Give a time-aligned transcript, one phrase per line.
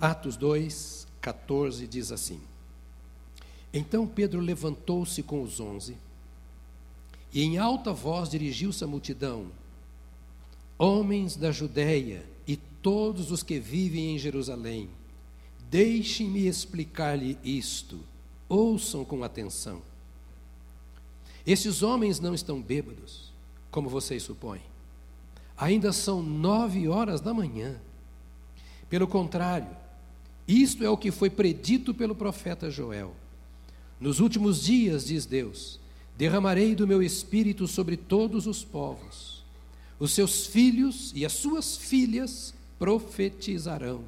[0.00, 2.40] Atos 2, 14 diz assim:
[3.72, 5.96] Então Pedro levantou-se com os onze
[7.32, 9.48] e em alta voz dirigiu-se à multidão:
[10.78, 14.88] Homens da Judéia e todos os que vivem em Jerusalém,
[15.68, 18.00] deixem-me explicar-lhe isto,
[18.48, 19.82] ouçam com atenção.
[21.46, 23.32] Estes homens não estão bêbados,
[23.70, 24.62] como vocês supõem.
[25.58, 27.78] Ainda são nove horas da manhã.
[28.88, 29.68] Pelo contrário,
[30.50, 33.14] isto é o que foi predito pelo profeta Joel.
[34.00, 35.78] Nos últimos dias, diz Deus,
[36.16, 39.44] derramarei do meu espírito sobre todos os povos.
[39.98, 44.02] Os seus filhos e as suas filhas profetizarão.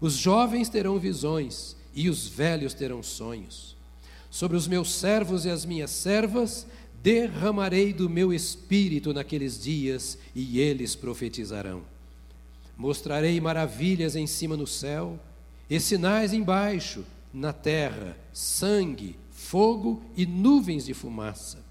[0.00, 3.76] Os jovens terão visões e os velhos terão sonhos.
[4.30, 6.66] Sobre os meus servos e as minhas servas
[7.02, 11.82] derramarei do meu espírito naqueles dias e eles profetizarão.
[12.76, 15.18] Mostrarei maravilhas em cima no céu
[15.70, 21.64] e sinais embaixo, na terra, sangue, fogo e nuvens de fumaça.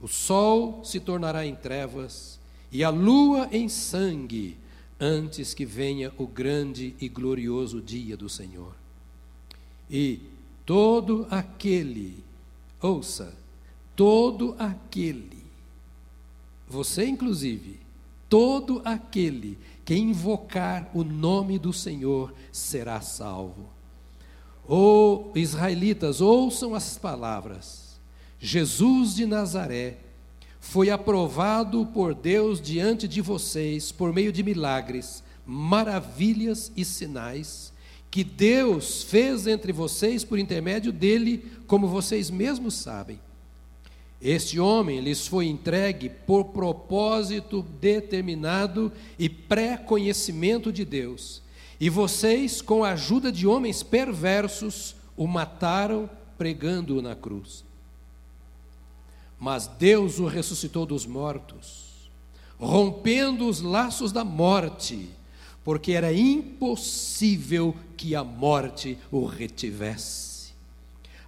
[0.00, 2.40] O sol se tornará em trevas
[2.72, 4.56] e a lua em sangue,
[4.98, 8.74] antes que venha o grande e glorioso dia do Senhor.
[9.90, 10.20] E
[10.64, 12.24] todo aquele,
[12.80, 13.36] ouça,
[13.94, 15.44] todo aquele,
[16.66, 17.78] você inclusive,
[18.28, 23.66] todo aquele que invocar o nome do Senhor será salvo.
[24.68, 28.00] Oh, israelitas, ouçam as palavras.
[28.40, 29.98] Jesus de Nazaré
[30.58, 37.72] foi aprovado por Deus diante de vocês por meio de milagres, maravilhas e sinais
[38.10, 43.20] que Deus fez entre vocês por intermédio dele, como vocês mesmos sabem.
[44.20, 51.42] Este homem lhes foi entregue por propósito determinado e pré-conhecimento de Deus
[51.78, 57.64] e vocês, com a ajuda de homens perversos, o mataram pregando-o na cruz.
[59.38, 62.10] Mas Deus o ressuscitou dos mortos,
[62.58, 65.10] rompendo os laços da morte,
[65.62, 70.54] porque era impossível que a morte o retivesse.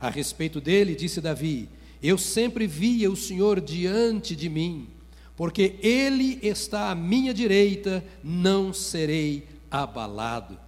[0.00, 1.68] A respeito dele, disse Davi:
[2.02, 4.88] Eu sempre via o Senhor diante de mim,
[5.36, 10.58] porque ele está à minha direita, não serei abalado.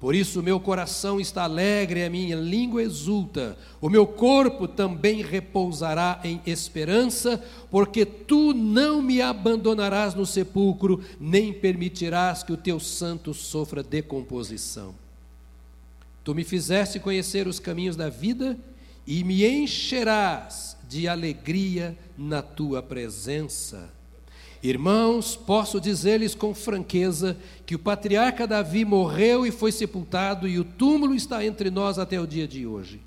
[0.00, 5.22] Por isso, o meu coração está alegre, a minha língua exulta, o meu corpo também
[5.22, 12.78] repousará em esperança, porque tu não me abandonarás no sepulcro, nem permitirás que o teu
[12.78, 14.94] santo sofra decomposição.
[16.22, 18.56] Tu me fizeste conhecer os caminhos da vida
[19.04, 23.92] e me encherás de alegria na tua presença.
[24.62, 30.64] Irmãos, posso dizer-lhes com franqueza que o patriarca Davi morreu e foi sepultado, e o
[30.64, 33.00] túmulo está entre nós até o dia de hoje.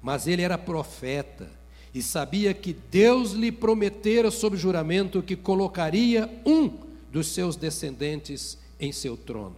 [0.00, 1.50] Mas ele era profeta
[1.92, 6.70] e sabia que Deus lhe prometera sob juramento que colocaria um
[7.10, 9.56] dos seus descendentes em seu trono.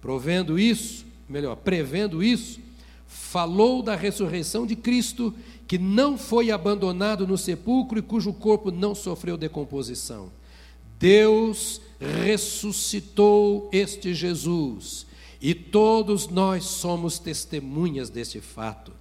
[0.00, 2.60] Provendo isso, melhor, prevendo isso,
[3.06, 5.34] falou da ressurreição de Cristo,
[5.66, 10.30] que não foi abandonado no sepulcro e cujo corpo não sofreu decomposição.
[10.98, 15.06] Deus ressuscitou este Jesus
[15.40, 18.92] e todos nós somos testemunhas deste fato.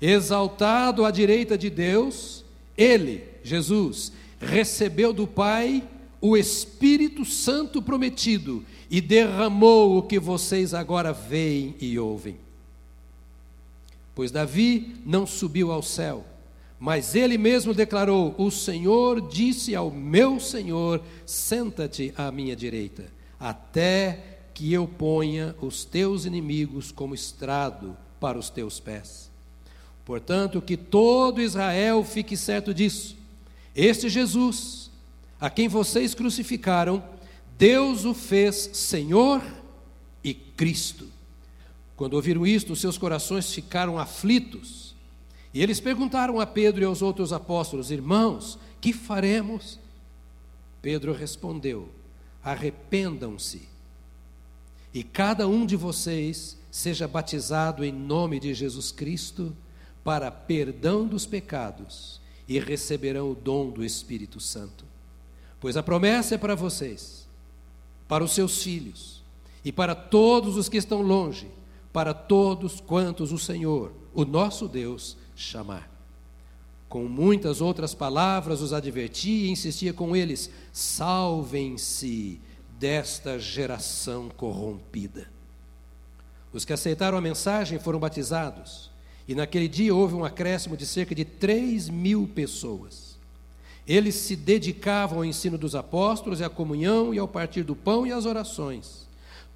[0.00, 2.44] Exaltado à direita de Deus,
[2.76, 5.82] ele, Jesus, recebeu do Pai
[6.20, 12.43] o Espírito Santo prometido e derramou o que vocês agora veem e ouvem.
[14.14, 16.24] Pois Davi não subiu ao céu
[16.84, 23.06] mas ele mesmo declarou: O Senhor disse ao meu Senhor: Senta-te à minha direita,
[23.40, 29.30] até que eu ponha os teus inimigos como estrado para os teus pés.
[30.04, 33.16] Portanto, que todo Israel fique certo disso.
[33.74, 34.90] Este Jesus,
[35.40, 37.02] a quem vocês crucificaram,
[37.56, 39.42] Deus o fez Senhor
[40.22, 41.13] e Cristo.
[41.96, 44.94] Quando ouviram isto, seus corações ficaram aflitos
[45.54, 49.78] e eles perguntaram a Pedro e aos outros apóstolos: Irmãos, que faremos?
[50.82, 51.88] Pedro respondeu:
[52.42, 53.68] Arrependam-se,
[54.92, 59.56] e cada um de vocês seja batizado em nome de Jesus Cristo
[60.02, 64.84] para perdão dos pecados, e receberão o dom do Espírito Santo.
[65.60, 67.28] Pois a promessa é para vocês,
[68.08, 69.22] para os seus filhos
[69.64, 71.48] e para todos os que estão longe,
[71.94, 75.88] para todos quantos o Senhor, o nosso Deus, chamar.
[76.88, 82.40] Com muitas outras palavras os advertia e insistia com eles: salvem-se
[82.80, 85.30] desta geração corrompida.
[86.52, 88.90] Os que aceitaram a mensagem foram batizados,
[89.28, 93.16] e naquele dia houve um acréscimo de cerca de 3 mil pessoas.
[93.86, 98.04] Eles se dedicavam ao ensino dos apóstolos, e à comunhão, e ao partir do pão
[98.04, 99.03] e às orações.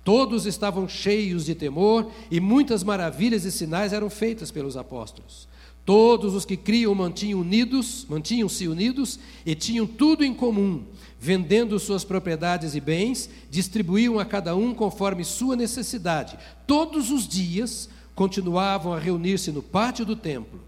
[0.05, 5.47] Todos estavam cheios de temor, e muitas maravilhas e sinais eram feitas pelos apóstolos.
[5.85, 10.85] Todos os que criam mantinham unidos, mantinham-se unidos e tinham tudo em comum,
[11.19, 16.39] vendendo suas propriedades e bens, distribuíam a cada um conforme sua necessidade.
[16.67, 20.61] Todos os dias continuavam a reunir-se no pátio do templo.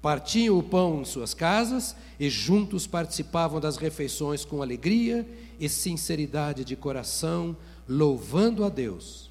[0.00, 5.26] Partiam o pão em suas casas e juntos participavam das refeições com alegria
[5.58, 7.56] e sinceridade de coração,
[7.88, 9.30] louvando a Deus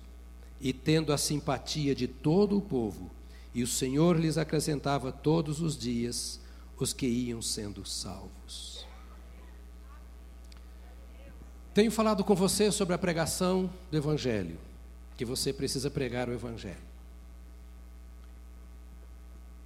[0.60, 3.12] e tendo a simpatia de todo o povo
[3.54, 6.42] e o Senhor lhes acrescentava todos os dias
[6.84, 8.86] os que iam sendo salvos.
[11.74, 14.58] Tenho falado com você sobre a pregação do Evangelho,
[15.16, 16.76] que você precisa pregar o Evangelho.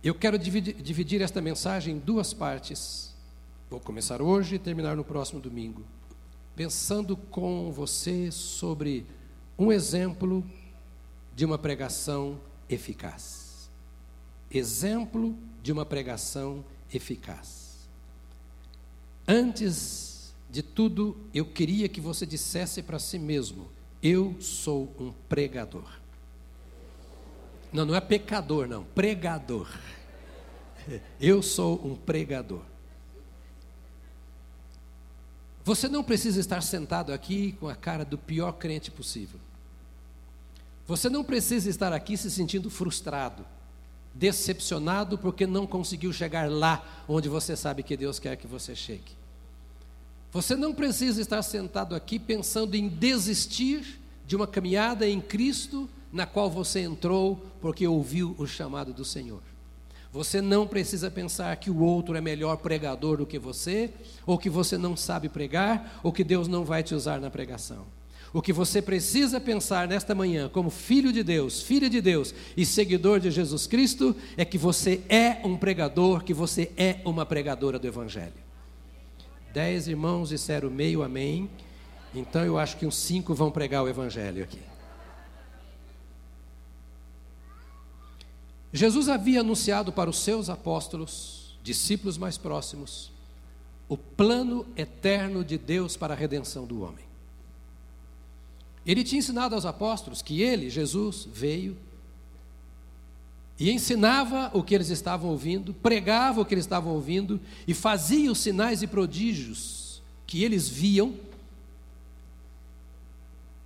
[0.03, 3.15] Eu quero dividir, dividir esta mensagem em duas partes.
[3.67, 5.83] Vou começar hoje e terminar no próximo domingo,
[6.57, 9.05] pensando com você sobre
[9.57, 10.43] um exemplo
[11.33, 12.37] de uma pregação
[12.67, 13.47] eficaz
[14.51, 16.63] exemplo de uma pregação
[16.93, 17.87] eficaz.
[19.27, 23.67] Antes de tudo, eu queria que você dissesse para si mesmo:
[24.01, 25.99] Eu sou um pregador.
[27.71, 29.69] Não, não é pecador, não, pregador.
[31.19, 32.63] Eu sou um pregador.
[35.67, 39.37] Você não precisa estar sentado aqui com a cara do pior crente possível.
[40.85, 43.45] Você não precisa estar aqui se sentindo frustrado
[44.13, 49.11] decepcionado porque não conseguiu chegar lá onde você sabe que Deus quer que você chegue.
[50.31, 56.25] Você não precisa estar sentado aqui pensando em desistir de uma caminhada em Cristo na
[56.25, 59.41] qual você entrou porque ouviu o chamado do Senhor.
[60.11, 63.91] Você não precisa pensar que o outro é melhor pregador do que você,
[64.25, 67.85] ou que você não sabe pregar, ou que Deus não vai te usar na pregação.
[68.33, 72.65] O que você precisa pensar nesta manhã, como filho de Deus, filha de Deus e
[72.65, 77.79] seguidor de Jesus Cristo, é que você é um pregador, que você é uma pregadora
[77.79, 78.33] do Evangelho.
[79.53, 81.49] Dez irmãos disseram meio amém,
[82.13, 84.59] então eu acho que uns cinco vão pregar o Evangelho aqui.
[88.77, 93.11] Jesus havia anunciado para os seus apóstolos, discípulos mais próximos,
[93.89, 97.05] o plano eterno de Deus para a redenção do homem.
[98.85, 101.75] Ele tinha ensinado aos apóstolos que ele, Jesus, veio
[103.59, 108.31] e ensinava o que eles estavam ouvindo, pregava o que eles estavam ouvindo e fazia
[108.31, 111.15] os sinais e prodígios que eles viam,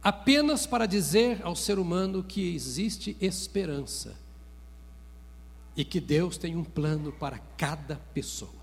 [0.02, 4.21] apenas para dizer ao ser humano que existe esperança
[5.76, 8.62] e que Deus tem um plano para cada pessoa.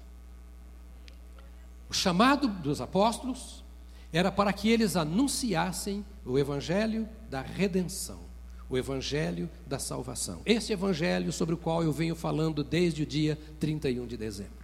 [1.88, 3.64] O chamado dos apóstolos
[4.12, 8.20] era para que eles anunciassem o evangelho da redenção,
[8.68, 10.40] o evangelho da salvação.
[10.44, 14.58] Esse evangelho sobre o qual eu venho falando desde o dia 31 de dezembro.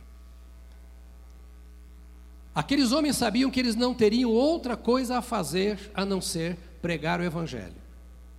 [2.55, 7.20] Aqueles homens sabiam que eles não teriam outra coisa a fazer a não ser pregar
[7.20, 7.75] o evangelho.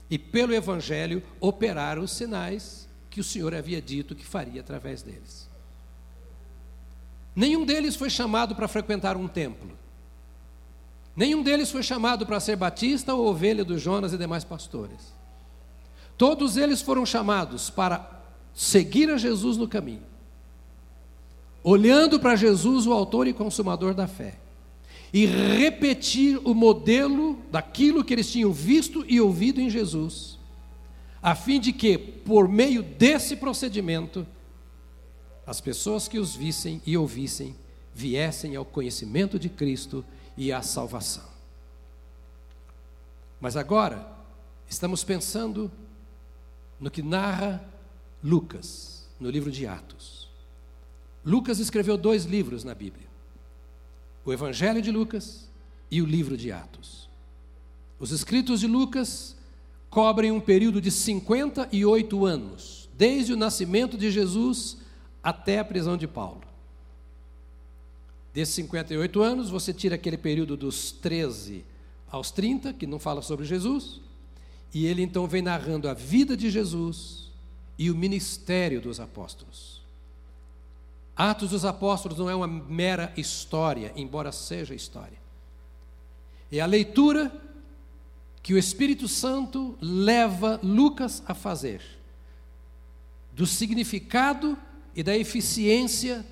[0.10, 2.85] E pelo evangelho operar os sinais
[3.16, 5.48] que o Senhor havia dito que faria através deles.
[7.34, 9.72] Nenhum deles foi chamado para frequentar um templo.
[11.16, 15.14] Nenhum deles foi chamado para ser batista ou ovelha do Jonas e demais pastores.
[16.18, 18.22] Todos eles foram chamados para
[18.54, 20.04] seguir a Jesus no caminho,
[21.64, 24.36] olhando para Jesus, o autor e consumador da fé,
[25.14, 30.38] e repetir o modelo daquilo que eles tinham visto e ouvido em Jesus,
[31.26, 34.28] a fim de que, por meio desse procedimento,
[35.44, 37.56] as pessoas que os vissem e ouvissem
[37.96, 40.06] viessem ao conhecimento de Cristo
[40.38, 41.26] e a salvação.
[43.42, 44.08] Mas agora,
[44.70, 45.72] estamos pensando
[46.80, 47.68] no que narra
[48.24, 50.30] Lucas, no livro de Atos.
[51.26, 53.08] Lucas escreveu dois livros na Bíblia:
[54.24, 55.50] o Evangelho de Lucas
[55.90, 57.10] e o livro de Atos.
[58.00, 59.36] Os escritos de Lucas
[59.96, 64.76] cobrem um período de 58 anos, desde o nascimento de Jesus
[65.24, 66.42] até a prisão de Paulo.
[68.34, 71.64] Desses 58 anos, você tira aquele período dos 13
[72.12, 74.02] aos 30, que não fala sobre Jesus,
[74.74, 77.32] e ele então vem narrando a vida de Jesus
[77.80, 79.82] e o ministério dos apóstolos.
[81.16, 85.18] Atos dos Apóstolos não é uma mera história, embora seja história.
[86.52, 87.32] É a leitura
[88.46, 91.82] que o Espírito Santo leva Lucas a fazer,
[93.34, 94.56] do significado
[94.96, 96.24] e da eficiência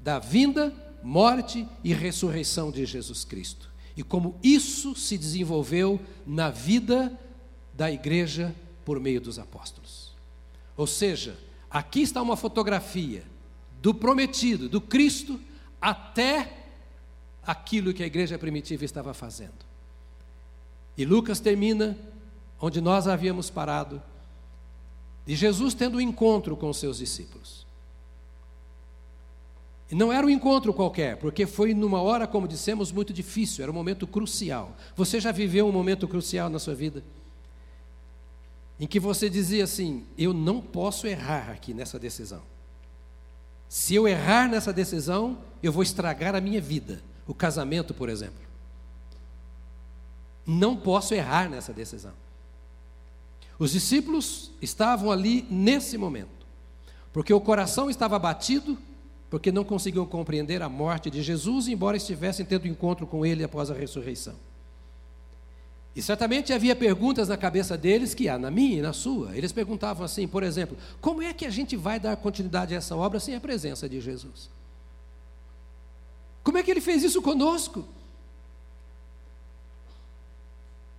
[0.00, 0.70] da vinda,
[1.02, 3.70] morte e ressurreição de Jesus Cristo.
[3.96, 7.18] E como isso se desenvolveu na vida
[7.72, 8.54] da igreja
[8.84, 10.12] por meio dos apóstolos.
[10.76, 11.38] Ou seja,
[11.70, 13.24] aqui está uma fotografia
[13.80, 15.40] do prometido, do Cristo,
[15.80, 16.66] até
[17.42, 19.69] aquilo que a igreja primitiva estava fazendo.
[20.96, 21.96] E Lucas termina
[22.60, 24.02] onde nós havíamos parado,
[25.24, 27.66] de Jesus tendo um encontro com seus discípulos.
[29.90, 33.72] E não era um encontro qualquer, porque foi numa hora, como dissemos, muito difícil, era
[33.72, 34.76] um momento crucial.
[34.94, 37.02] Você já viveu um momento crucial na sua vida?
[38.78, 42.42] Em que você dizia assim: eu não posso errar aqui nessa decisão.
[43.68, 47.02] Se eu errar nessa decisão, eu vou estragar a minha vida.
[47.26, 48.49] O casamento, por exemplo.
[50.50, 52.12] Não posso errar nessa decisão.
[53.56, 56.44] Os discípulos estavam ali nesse momento,
[57.12, 58.76] porque o coração estava batido,
[59.30, 63.70] porque não conseguiam compreender a morte de Jesus, embora estivessem tendo encontro com ele após
[63.70, 64.34] a ressurreição.
[65.94, 69.36] E certamente havia perguntas na cabeça deles que há na minha e na sua.
[69.36, 72.96] Eles perguntavam assim, por exemplo, como é que a gente vai dar continuidade a essa
[72.96, 74.50] obra sem a presença de Jesus?
[76.42, 77.84] Como é que ele fez isso conosco?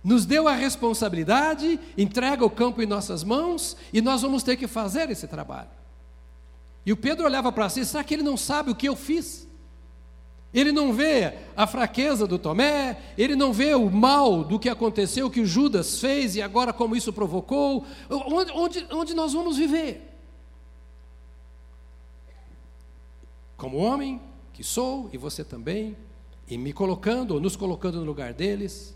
[0.02, 4.66] Nos deu a responsabilidade, entrega o campo em nossas mãos e nós vamos ter que
[4.66, 5.70] fazer esse trabalho.
[6.84, 9.46] E o Pedro olhava para si, será que ele não sabe o que eu fiz?
[10.52, 15.30] Ele não vê a fraqueza do Tomé, ele não vê o mal do que aconteceu,
[15.30, 17.86] que o Judas fez e agora como isso provocou.
[18.10, 20.10] Onde, onde, onde nós vamos viver?
[23.56, 24.20] Como homem
[24.52, 25.96] que sou, e você também,
[26.46, 28.94] e me colocando, ou nos colocando no lugar deles,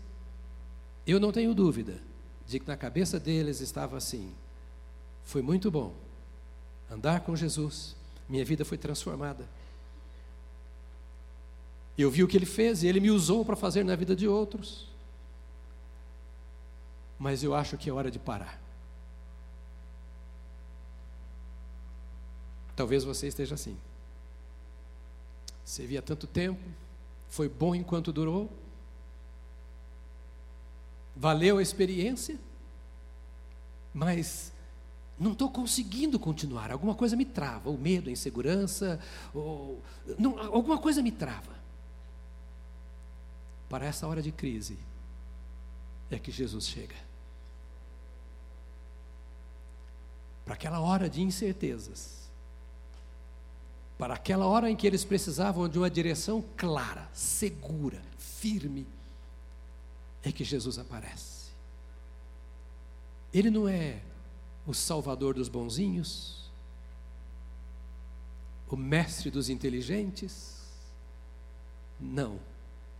[1.11, 2.01] eu não tenho dúvida
[2.45, 4.35] de que na cabeça deles estava assim:
[5.23, 5.93] foi muito bom
[6.89, 7.95] andar com Jesus,
[8.27, 9.47] minha vida foi transformada.
[11.97, 14.27] Eu vi o que ele fez e ele me usou para fazer na vida de
[14.27, 14.87] outros.
[17.17, 18.61] Mas eu acho que é hora de parar.
[22.75, 23.75] Talvez você esteja assim.
[25.65, 26.61] Você via tanto tempo,
[27.27, 28.49] foi bom enquanto durou,
[31.17, 32.37] valeu a experiência,
[33.93, 34.53] mas
[35.19, 36.71] não estou conseguindo continuar.
[36.71, 38.99] Alguma coisa me trava, o medo, a insegurança,
[39.33, 39.81] ou,
[40.17, 41.57] não, alguma coisa me trava
[43.67, 44.77] para essa hora de crise
[46.09, 46.95] é que Jesus chega.
[50.45, 52.29] Para aquela hora de incertezas,
[53.97, 58.87] para aquela hora em que eles precisavam de uma direção clara, segura, firme,
[60.27, 61.47] é que Jesus aparece.
[63.33, 64.01] Ele não é
[64.65, 66.49] o salvador dos bonzinhos,
[68.69, 70.57] o mestre dos inteligentes,
[71.99, 72.39] não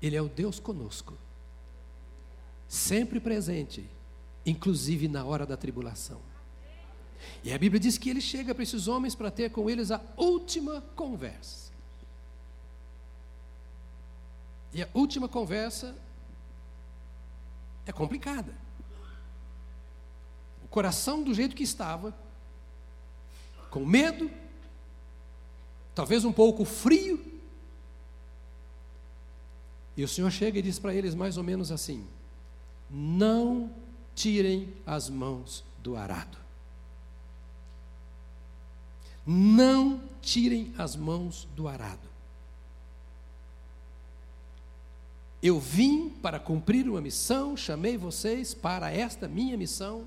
[0.02, 1.14] ele é o Deus conosco,
[2.68, 3.88] sempre presente,
[4.46, 6.22] inclusive na hora da tribulação.
[7.44, 10.02] E a Bíblia diz que ele chega para esses homens para ter com eles a
[10.16, 11.72] última conversa.
[14.74, 15.96] E a última conversa
[17.88, 18.54] é complicada.
[20.64, 22.14] O coração do jeito que estava,
[23.72, 24.30] com medo,
[25.96, 27.40] talvez um pouco frio,
[29.96, 32.06] e o Senhor chega e diz para eles mais ou menos assim:
[32.90, 33.74] Não
[34.14, 36.38] tirem as mãos do arado.
[39.26, 42.08] Não tirem as mãos do arado.
[45.42, 50.06] Eu vim para cumprir uma missão, chamei vocês para esta minha missão,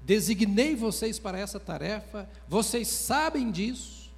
[0.00, 4.10] designei vocês para essa tarefa, vocês sabem disso.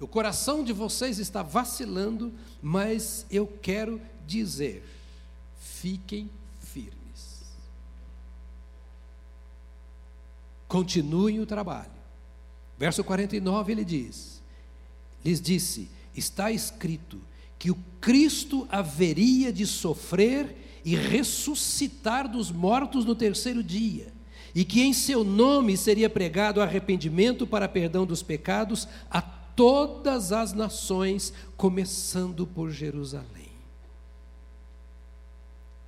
[0.00, 2.32] O coração de vocês está vacilando,
[2.62, 4.84] mas eu quero dizer:
[5.58, 7.44] fiquem firmes.
[10.66, 11.90] Continuem o trabalho.
[12.78, 14.40] Verso 49 ele diz:
[15.24, 17.20] lhes disse: está escrito
[17.58, 24.12] que o Cristo haveria de sofrer e ressuscitar dos mortos no terceiro dia,
[24.54, 30.52] e que em seu nome seria pregado arrependimento para perdão dos pecados a todas as
[30.52, 33.48] nações, começando por Jerusalém.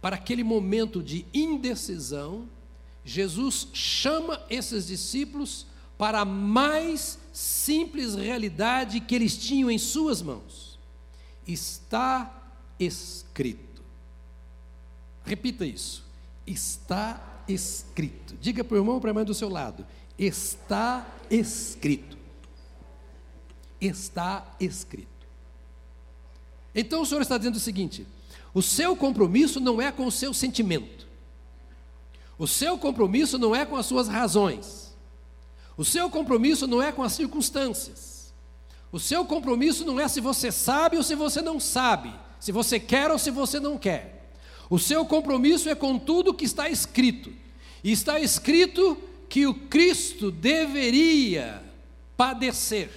[0.01, 2.49] Para aquele momento de indecisão,
[3.05, 10.70] Jesus chama esses discípulos para a mais simples realidade que eles tinham em suas mãos.
[11.53, 12.33] Está
[12.79, 13.83] escrito.
[15.25, 16.05] Repita isso.
[16.47, 18.37] Está escrito.
[18.41, 19.85] Diga para o irmão ou para a mãe do seu lado:
[20.19, 22.17] está escrito.
[23.81, 25.09] Está escrito.
[26.75, 28.07] Então o Senhor está dizendo o seguinte:
[28.55, 31.09] o seu compromisso não é com o seu sentimento,
[32.39, 34.95] o seu compromisso não é com as suas razões,
[35.77, 38.10] o seu compromisso não é com as circunstâncias,
[38.93, 42.81] o seu compromisso não é se você sabe ou se você não sabe, se você
[42.81, 44.33] quer ou se você não quer.
[44.69, 47.33] O seu compromisso é com tudo que está escrito.
[47.83, 48.97] E está escrito
[49.29, 51.63] que o Cristo deveria
[52.17, 52.91] padecer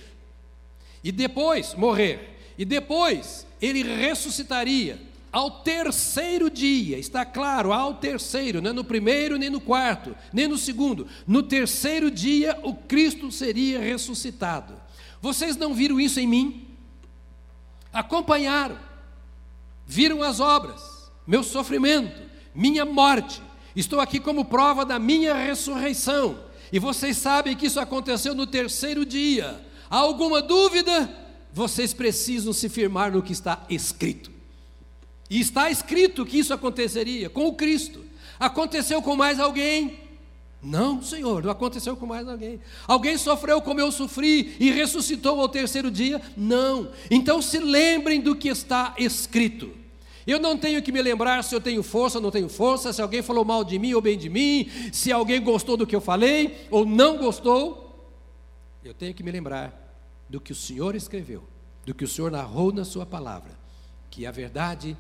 [1.03, 5.00] e depois morrer, e depois ele ressuscitaria
[5.31, 10.47] ao terceiro dia, está claro, ao terceiro, não é no primeiro, nem no quarto, nem
[10.47, 14.82] no segundo, no terceiro dia o Cristo seria ressuscitado.
[15.24, 16.68] Vocês não viram isso em mim?
[17.94, 18.77] Acompanharam,
[19.88, 20.82] viram as obras,
[21.25, 22.22] meu sofrimento,
[22.53, 23.42] minha morte.
[23.74, 26.38] Estou aqui como prova da minha ressurreição.
[26.74, 29.65] E vocês sabem que isso aconteceu no terceiro dia.
[29.89, 31.10] Há alguma dúvida?
[31.53, 34.30] Vocês precisam se firmar no que está escrito.
[35.30, 38.03] E está escrito que isso aconteceria com o Cristo.
[38.38, 40.02] Aconteceu com mais alguém?
[40.63, 42.60] Não, Senhor, não aconteceu com mais alguém.
[42.88, 46.22] Alguém sofreu como eu sofri e ressuscitou ao terceiro dia?
[46.38, 46.89] Não.
[47.12, 49.72] Então se lembrem do que está escrito.
[50.25, 53.01] Eu não tenho que me lembrar se eu tenho força ou não tenho força, se
[53.01, 56.00] alguém falou mal de mim ou bem de mim, se alguém gostou do que eu
[56.00, 57.84] falei ou não gostou.
[58.82, 59.77] Eu tenho que me lembrar
[60.29, 61.43] do que o Senhor escreveu,
[61.86, 63.51] do que o Senhor narrou na Sua palavra,
[64.10, 64.96] que a verdade,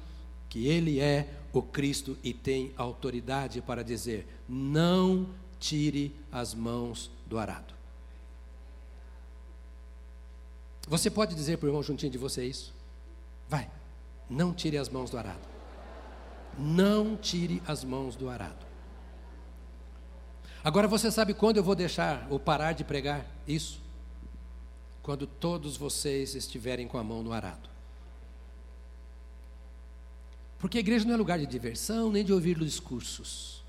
[0.49, 5.29] que Ele é o Cristo e tem autoridade para dizer: não
[5.63, 7.73] tire as mãos do arado.
[10.89, 12.73] Você pode dizer para o irmão juntinho de você isso?
[13.47, 13.71] Vai.
[14.29, 15.47] Não tire as mãos do arado.
[16.59, 18.65] Não tire as mãos do arado.
[20.61, 23.79] Agora você sabe quando eu vou deixar ou parar de pregar isso?
[25.01, 27.69] Quando todos vocês estiverem com a mão no arado.
[30.59, 33.62] Porque a igreja não é lugar de diversão, nem de ouvir discursos,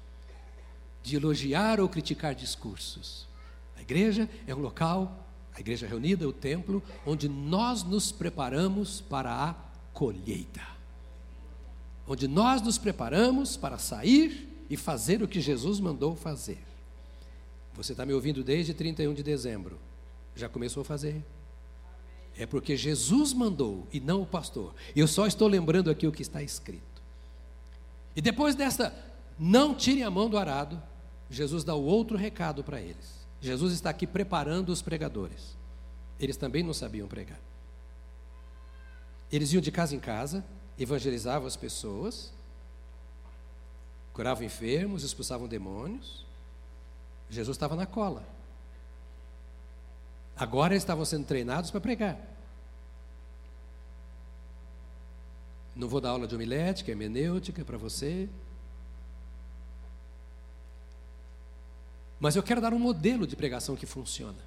[1.05, 3.29] de elogiar ou criticar discursos.
[3.77, 9.31] A igreja é um local, a igreja reunida, o templo, onde nós nos preparamos para
[9.31, 9.55] a
[9.93, 10.63] colheita,
[12.09, 16.65] onde nós nos preparamos para sair e fazer o que Jesus mandou fazer.
[17.75, 19.79] Você está me ouvindo desde 31 de dezembro,
[20.35, 21.23] já começou a fazer.
[22.37, 24.75] É porque Jesus mandou e não o pastor.
[24.97, 26.83] Eu só estou lembrando aqui o que está escrito.
[28.17, 28.93] E depois desta,
[29.39, 30.83] não tire a mão do arado,
[31.35, 33.27] Jesus dá o outro recado para eles.
[33.41, 35.57] Jesus está aqui preparando os pregadores.
[36.19, 37.41] Eles também não sabiam pregar.
[39.33, 40.45] Eles iam de casa em casa,
[40.79, 42.33] evangelizavam as pessoas,
[44.13, 46.25] curavam enfermos, expulsavam demônios.
[47.29, 48.25] Jesus estava na cola.
[50.37, 52.17] Agora eles estavam sendo treinados para pregar.
[55.75, 58.29] Não vou dar aula de homilética, hermenêutica para você.
[62.19, 64.39] Mas eu quero dar um modelo de pregação que funciona.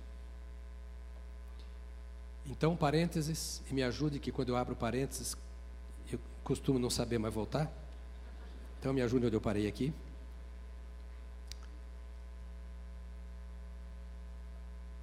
[2.46, 5.36] Então, parênteses, e me ajude que quando eu abro parênteses,
[6.12, 7.72] eu costumo não saber mais voltar.
[8.80, 9.94] Então, me ajude onde eu parei aqui.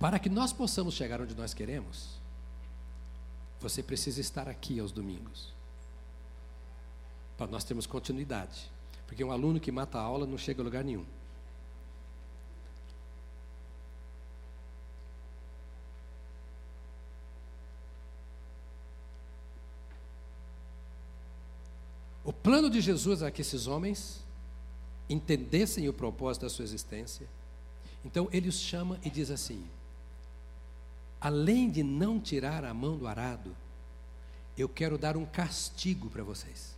[0.04, 2.20] Para que nós possamos chegar onde nós queremos,
[3.58, 5.54] você precisa estar aqui aos domingos.
[7.38, 8.70] Para nós termos continuidade.
[9.06, 11.06] Porque um aluno que mata a aula não chega a lugar nenhum.
[22.22, 24.22] O plano de Jesus é que esses homens
[25.08, 27.26] entendessem o propósito da sua existência.
[28.04, 29.66] Então ele os chama e diz assim:
[31.18, 33.56] além de não tirar a mão do arado,
[34.58, 36.76] eu quero dar um castigo para vocês.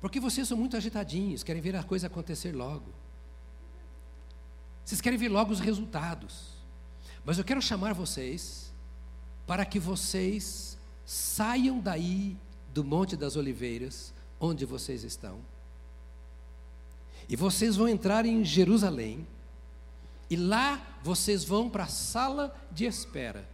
[0.00, 2.92] Porque vocês são muito agitadinhos, querem ver a coisa acontecer logo.
[4.84, 6.54] Vocês querem ver logo os resultados.
[7.24, 8.72] Mas eu quero chamar vocês
[9.46, 12.36] para que vocês saiam daí
[12.74, 15.38] do Monte das Oliveiras, onde vocês estão.
[17.28, 19.24] E vocês vão entrar em Jerusalém,
[20.28, 23.48] e lá vocês vão para a sala de espera.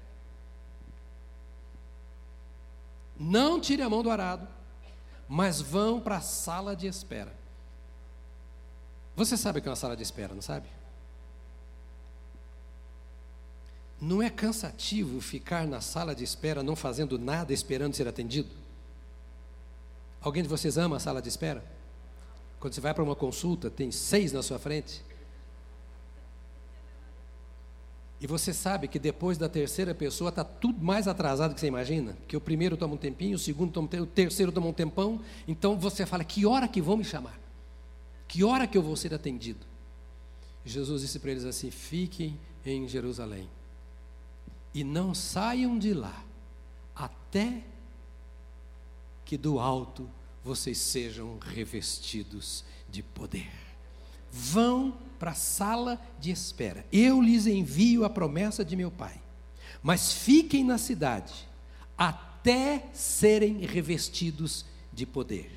[3.18, 4.48] Não tire a mão do arado,
[5.28, 7.38] mas vão para a sala de espera.
[9.14, 10.66] Você sabe o que é uma sala de espera, não sabe?
[14.00, 18.59] Não é cansativo ficar na sala de espera não fazendo nada esperando ser atendido?
[20.20, 21.64] Alguém de vocês ama a sala de espera?
[22.58, 25.02] Quando você vai para uma consulta, tem seis na sua frente.
[28.20, 32.18] E você sabe que depois da terceira pessoa está tudo mais atrasado que você imagina.
[32.28, 34.74] Que o primeiro toma um tempinho, o segundo toma um tempinho, o terceiro toma um
[34.74, 35.20] tempão.
[35.48, 37.40] Então você fala: que hora que vão me chamar?
[38.28, 39.66] Que hora que eu vou ser atendido?
[40.66, 43.48] Jesus disse para eles assim: fiquem em Jerusalém
[44.74, 46.22] e não saiam de lá
[46.94, 47.62] até
[49.30, 50.10] que do alto
[50.42, 53.48] vocês sejam revestidos de poder.
[54.28, 56.84] Vão para a sala de espera.
[56.90, 59.22] Eu lhes envio a promessa de meu Pai.
[59.80, 61.48] Mas fiquem na cidade
[61.96, 65.56] até serem revestidos de poder.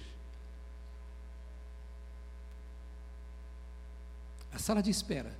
[4.51, 5.35] A sala de espera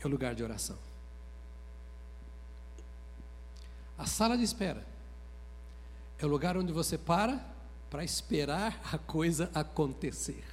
[0.00, 0.78] é o lugar de oração.
[3.96, 4.93] A sala de espera
[6.18, 7.54] é o lugar onde você para
[7.90, 10.44] para esperar a coisa acontecer.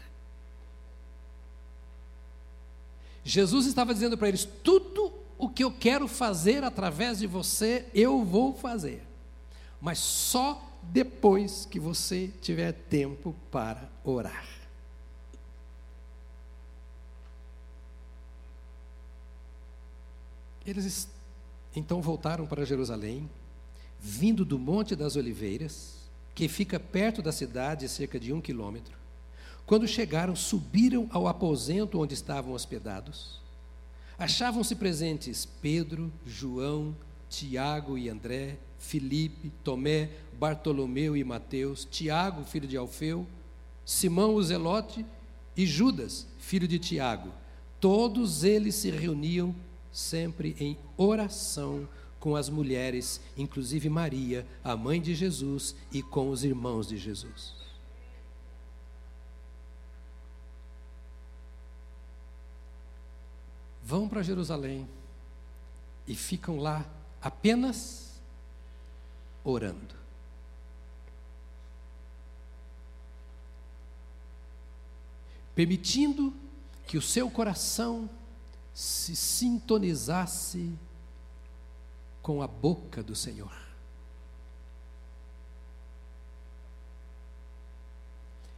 [3.24, 8.24] Jesus estava dizendo para eles: tudo o que eu quero fazer através de você, eu
[8.24, 9.04] vou fazer,
[9.80, 14.48] mas só depois que você tiver tempo para orar.
[20.66, 21.10] Eles
[21.76, 23.30] então voltaram para Jerusalém,
[24.02, 28.98] vindo do Monte das Oliveiras, que fica perto da cidade, cerca de um quilômetro.
[29.64, 33.40] Quando chegaram, subiram ao aposento onde estavam hospedados.
[34.18, 36.96] Achavam-se presentes Pedro, João,
[37.30, 43.28] Tiago e André, Filipe, Tomé, Bartolomeu e Mateus, Tiago, filho de Alfeu,
[43.86, 45.06] Simão o Zelote
[45.56, 47.32] e Judas, filho de Tiago.
[47.80, 49.56] Todos eles se reuniam
[49.92, 51.88] sempre em oração
[52.22, 57.56] com as mulheres, inclusive Maria, a mãe de Jesus, e com os irmãos de Jesus.
[63.84, 64.88] Vão para Jerusalém
[66.08, 66.86] e ficam lá
[67.20, 68.22] apenas
[69.44, 69.96] orando.
[75.56, 76.32] Permitindo
[76.86, 78.08] que o seu coração
[78.76, 80.72] se sintonizasse
[82.22, 83.52] com a boca do Senhor.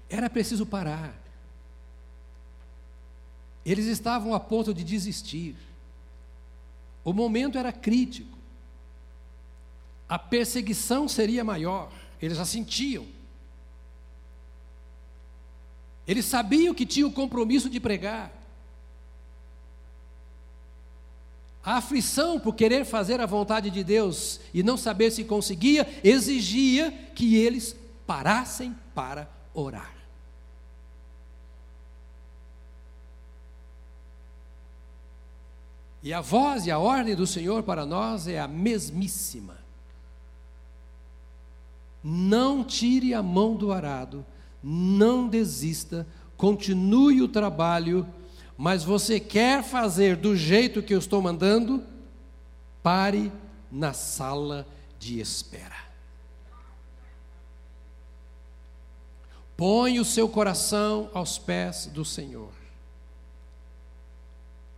[0.09, 1.15] Era preciso parar.
[3.65, 5.55] Eles estavam a ponto de desistir.
[7.03, 8.37] O momento era crítico.
[10.07, 11.91] A perseguição seria maior.
[12.21, 13.07] Eles já sentiam.
[16.05, 18.31] Eles sabiam que tinham o compromisso de pregar.
[21.63, 26.91] A aflição por querer fazer a vontade de Deus e não saber se conseguia, exigia
[27.15, 29.93] que eles parassem para orar.
[36.03, 39.55] E a voz e a ordem do Senhor para nós é a mesmíssima.
[42.03, 44.25] Não tire a mão do arado,
[44.61, 48.05] não desista, continue o trabalho
[48.57, 51.83] mas você quer fazer do jeito que eu estou mandando,
[52.81, 53.31] pare
[53.71, 54.67] na sala
[54.99, 55.75] de espera.
[59.57, 62.51] Põe o seu coração aos pés do Senhor.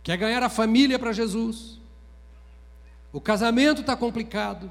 [0.02, 1.80] Quer ganhar a família para Jesus?
[3.12, 4.70] O casamento está complicado.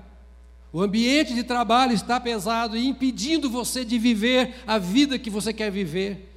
[0.72, 5.54] O ambiente de trabalho está pesado e impedindo você de viver a vida que você
[5.54, 6.35] quer viver.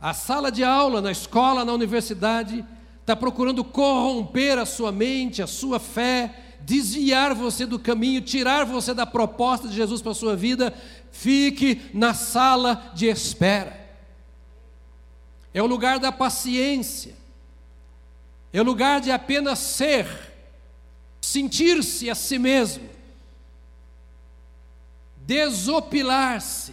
[0.00, 2.64] A sala de aula, na escola, na universidade,
[3.00, 8.94] está procurando corromper a sua mente, a sua fé, desviar você do caminho, tirar você
[8.94, 10.72] da proposta de Jesus para a sua vida.
[11.10, 13.88] Fique na sala de espera.
[15.52, 17.16] É o lugar da paciência,
[18.52, 20.06] é o lugar de apenas ser,
[21.20, 22.88] sentir-se a si mesmo,
[25.26, 26.72] desopilar-se,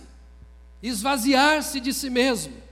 [0.83, 2.64] esvaziar-se de si mesmo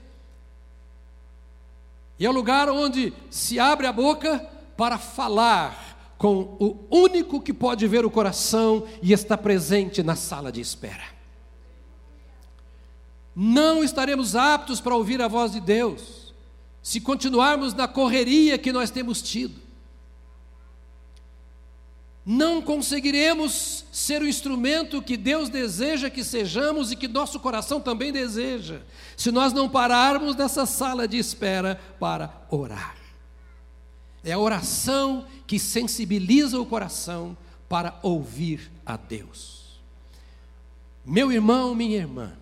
[2.18, 4.38] e é o lugar onde se abre a boca
[4.76, 10.50] para falar com o único que pode ver o coração e está presente na sala
[10.50, 11.04] de espera.
[13.34, 16.32] Não estaremos aptos para ouvir a voz de Deus
[16.80, 19.63] se continuarmos na correria que nós temos tido
[22.24, 28.10] não conseguiremos ser o instrumento que Deus deseja que sejamos e que nosso coração também
[28.10, 28.80] deseja,
[29.16, 32.96] se nós não pararmos nessa sala de espera para orar.
[34.22, 37.36] É a oração que sensibiliza o coração
[37.68, 39.82] para ouvir a Deus.
[41.04, 42.32] Meu irmão, minha irmã,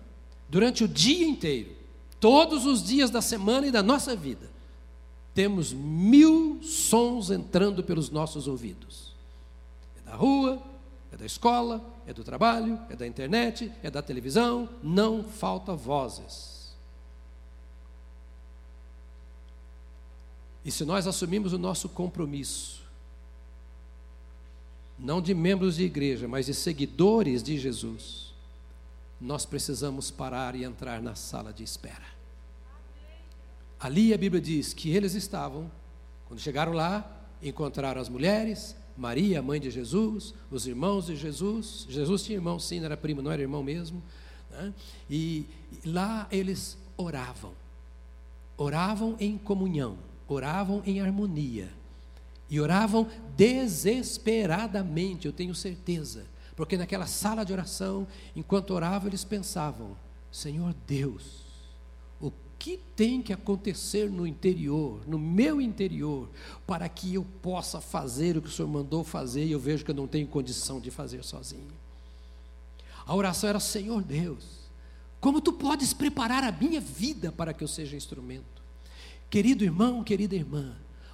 [0.47, 1.75] durante o dia inteiro,
[2.21, 4.49] todos os dias da semana e da nossa vida,
[5.33, 9.12] temos mil sons entrando pelos nossos ouvidos.
[10.13, 10.61] Da rua,
[11.11, 16.75] é da escola, é do trabalho, é da internet, é da televisão, não falta vozes.
[20.63, 22.83] E se nós assumimos o nosso compromisso,
[24.99, 28.35] não de membros de igreja, mas de seguidores de Jesus,
[29.19, 32.05] nós precisamos parar e entrar na sala de espera.
[33.79, 35.71] Ali a Bíblia diz que eles estavam,
[36.27, 37.03] quando chegaram lá,
[37.41, 41.85] encontraram as mulheres, Maria, mãe de Jesus, os irmãos de Jesus.
[41.89, 44.01] Jesus tinha irmão, sim, não era primo, não era irmão mesmo.
[44.51, 44.73] Né?
[45.09, 45.45] E,
[45.85, 47.53] lá eles oravam,
[48.55, 51.69] oravam em comunhão, oravam em harmonia
[52.49, 56.25] e oravam desesperadamente, eu tenho certeza,
[56.55, 59.97] porque naquela sala de oração, enquanto oravam, eles pensavam:
[60.31, 61.42] Senhor Deus,
[62.63, 66.29] que tem que acontecer no interior, no meu interior,
[66.65, 69.91] para que eu possa fazer o que o Senhor mandou fazer e eu vejo que
[69.91, 71.73] eu não tenho condição de fazer sozinho?
[73.05, 74.45] A oração era: Senhor Deus,
[75.19, 78.63] como tu podes preparar a minha vida para que eu seja instrumento?
[79.29, 80.73] Querido irmão, querida irmã,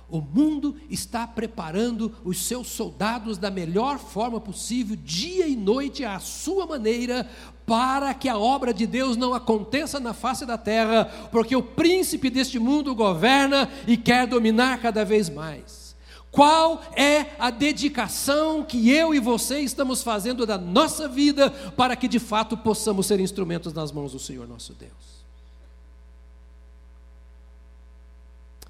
[0.10, 6.20] o mundo está preparando os seus soldados da melhor forma possível, dia e noite, à
[6.20, 7.30] sua maneira,
[7.66, 12.30] para que a obra de Deus não aconteça na face da terra, porque o príncipe
[12.30, 15.96] deste mundo governa e quer dominar cada vez mais.
[16.32, 22.08] Qual é a dedicação que eu e você estamos fazendo da nossa vida para que
[22.08, 25.19] de fato possamos ser instrumentos nas mãos do Senhor nosso Deus?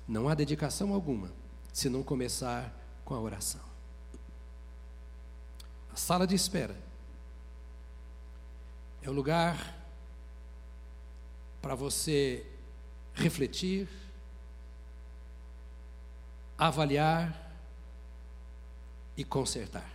[0.10, 1.32] Não há dedicação alguma
[1.72, 2.74] se não começar
[3.06, 3.62] com a oração.
[5.94, 6.76] A sala de espera
[9.04, 9.78] é o lugar
[11.62, 12.44] para você
[13.14, 13.88] refletir,
[16.58, 17.54] avaliar
[19.16, 19.88] e consertar.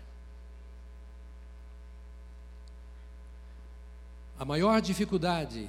[4.38, 5.68] A maior dificuldade,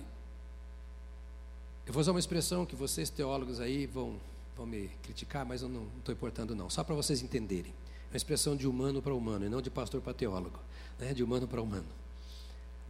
[1.88, 4.20] eu vou usar uma expressão que vocês teólogos aí vão
[4.56, 6.70] vão me criticar, mas eu não estou importando não.
[6.70, 7.74] Só para vocês entenderem.
[8.06, 10.60] É uma expressão de humano para humano, e não de pastor para teólogo.
[10.98, 11.14] Né?
[11.14, 11.88] De humano para humano.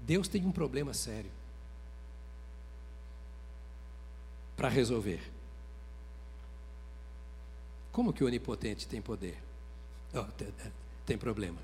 [0.02, 1.32] Deus tem um problema sério
[4.56, 5.22] para resolver.
[7.92, 9.42] Como que o onipotente tem poder?
[10.14, 10.48] Oh, tem,
[11.06, 11.58] tem problema.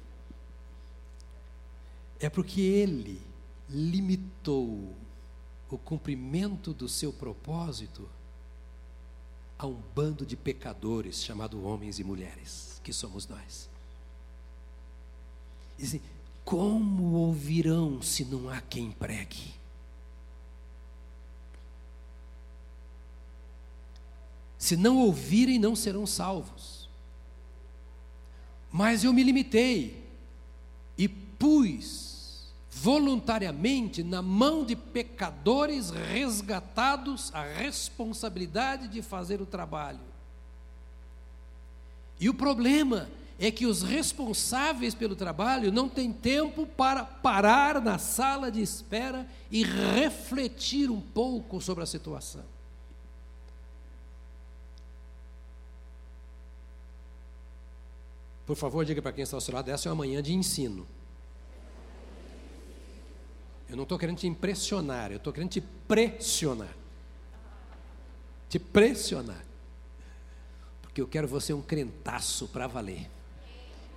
[2.19, 3.21] É porque ele
[3.69, 4.95] limitou
[5.69, 8.09] o cumprimento do seu propósito
[9.61, 13.69] a um bando de pecadores chamado homens e mulheres, que somos nós.
[15.77, 16.01] Dizem,
[16.43, 19.53] como ouvirão se não há quem pregue?
[24.57, 26.89] Se não ouvirem, não serão salvos.
[28.71, 30.03] Mas eu me limitei
[30.97, 32.10] e pus
[32.81, 39.99] voluntariamente na mão de pecadores resgatados a responsabilidade de fazer o trabalho.
[42.19, 43.07] E o problema
[43.39, 49.27] é que os responsáveis pelo trabalho não têm tempo para parar na sala de espera
[49.51, 52.43] e refletir um pouco sobre a situação.
[58.45, 60.87] Por favor, diga para quem está ao seu lado: essa é uma manhã de ensino.
[63.71, 66.75] Eu não estou querendo te impressionar, eu estou querendo te pressionar.
[68.49, 69.45] Te pressionar.
[70.81, 73.09] Porque eu quero você um crentaço para valer.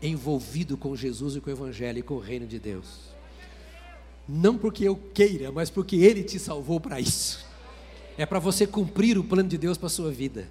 [0.00, 3.00] Envolvido com Jesus e com o Evangelho e com o reino de Deus.
[4.28, 7.44] Não porque eu queira, mas porque Ele te salvou para isso.
[8.16, 10.48] É para você cumprir o plano de Deus para a sua vida.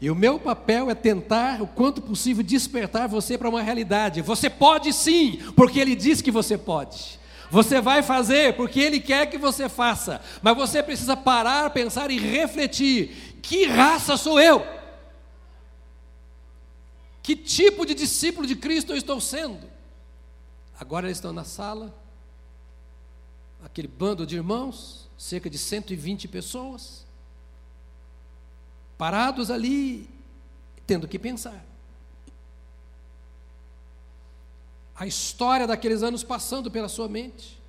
[0.00, 4.22] E o meu papel é tentar, o quanto possível, despertar você para uma realidade.
[4.22, 7.24] Você pode sim, porque Ele diz que você pode.
[7.50, 12.18] Você vai fazer porque Ele quer que você faça, mas você precisa parar, pensar e
[12.18, 14.66] refletir: que raça sou eu?
[17.22, 19.68] Que tipo de discípulo de Cristo eu estou sendo?
[20.78, 21.94] Agora eles estão na sala,
[23.64, 27.06] aquele bando de irmãos, cerca de 120 pessoas,
[28.98, 30.08] parados ali,
[30.86, 31.64] tendo que pensar.
[34.96, 37.60] A história daqueles anos passando pela sua mente.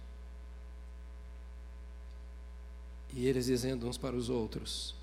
[3.13, 4.95] E eles dizendo uns para os outros: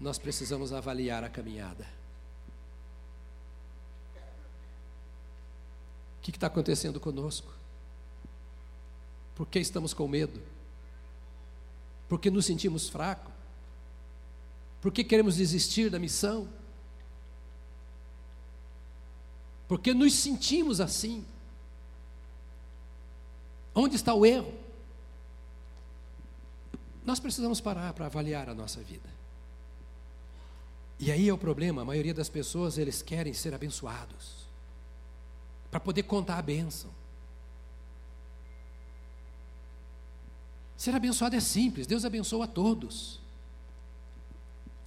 [0.00, 1.86] Nós precisamos avaliar a caminhada.
[6.18, 7.52] O que está acontecendo conosco?
[9.34, 10.40] Por que estamos com medo?
[12.08, 13.32] Porque nos sentimos fracos?
[14.80, 16.48] Por que queremos desistir da missão?
[19.68, 21.24] Porque nos sentimos assim.
[23.78, 24.54] Onde está o erro?
[27.04, 29.08] Nós precisamos parar para avaliar a nossa vida.
[30.98, 34.46] E aí é o problema, a maioria das pessoas eles querem ser abençoados
[35.70, 36.90] para poder contar a bênção.
[40.74, 43.20] Ser abençoado é simples, Deus abençoa a todos.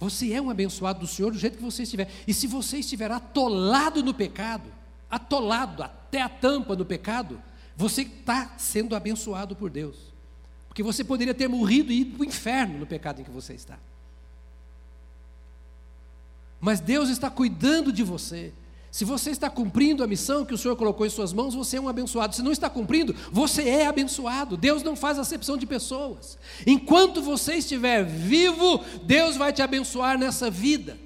[0.00, 2.10] Você é um abençoado do Senhor do jeito que você estiver.
[2.26, 4.72] E se você estiver atolado no pecado,
[5.08, 7.40] atolado até a tampa no pecado,
[7.80, 9.96] você está sendo abençoado por Deus.
[10.68, 13.54] Porque você poderia ter morrido e ido para o inferno no pecado em que você
[13.54, 13.78] está.
[16.60, 18.52] Mas Deus está cuidando de você.
[18.92, 21.80] Se você está cumprindo a missão que o Senhor colocou em suas mãos, você é
[21.80, 22.34] um abençoado.
[22.34, 24.58] Se não está cumprindo, você é abençoado.
[24.58, 26.36] Deus não faz acepção de pessoas.
[26.66, 30.98] Enquanto você estiver vivo, Deus vai te abençoar nessa vida.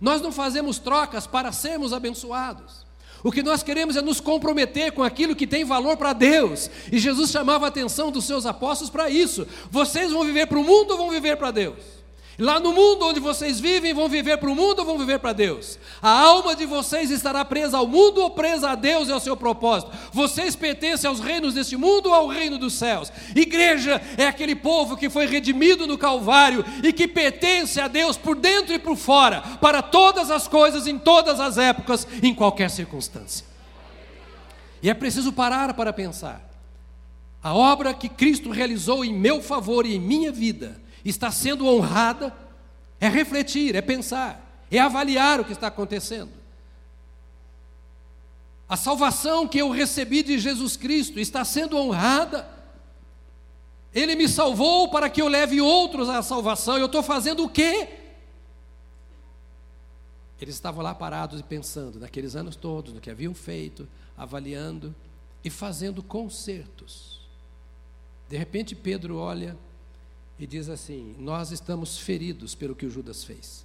[0.00, 2.86] Nós não fazemos trocas para sermos abençoados.
[3.22, 6.70] O que nós queremos é nos comprometer com aquilo que tem valor para Deus.
[6.90, 9.46] E Jesus chamava a atenção dos seus apóstolos para isso.
[9.70, 12.01] Vocês vão viver para o mundo ou vão viver para Deus?
[12.38, 15.34] Lá no mundo onde vocês vivem, vão viver para o mundo ou vão viver para
[15.34, 15.78] Deus?
[16.00, 19.36] A alma de vocês estará presa ao mundo ou presa a Deus e ao seu
[19.36, 19.92] propósito?
[20.12, 23.12] Vocês pertencem aos reinos deste mundo ou ao reino dos céus?
[23.36, 28.34] Igreja é aquele povo que foi redimido no Calvário e que pertence a Deus por
[28.34, 33.46] dentro e por fora, para todas as coisas, em todas as épocas, em qualquer circunstância.
[34.82, 36.48] E é preciso parar para pensar.
[37.42, 42.34] A obra que Cristo realizou em meu favor e em minha vida está sendo honrada,
[43.00, 46.30] é refletir, é pensar, é avaliar o que está acontecendo.
[48.68, 52.48] A salvação que eu recebi de Jesus Cristo está sendo honrada.
[53.92, 56.78] Ele me salvou para que eu leve outros à salvação.
[56.78, 57.98] Eu estou fazendo o quê?
[60.40, 63.86] Eles estavam lá parados e pensando, naqueles anos todos, no que haviam feito,
[64.16, 64.94] avaliando
[65.44, 67.20] e fazendo concertos.
[68.28, 69.56] De repente, Pedro olha
[70.42, 73.64] e diz assim: Nós estamos feridos pelo que o Judas fez.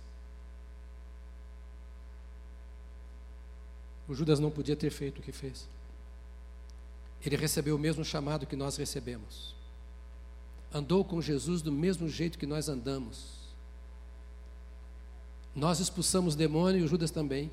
[4.08, 5.68] O Judas não podia ter feito o que fez.
[7.26, 9.56] Ele recebeu o mesmo chamado que nós recebemos.
[10.72, 13.40] Andou com Jesus do mesmo jeito que nós andamos.
[15.56, 17.50] Nós expulsamos demônio e o Judas também.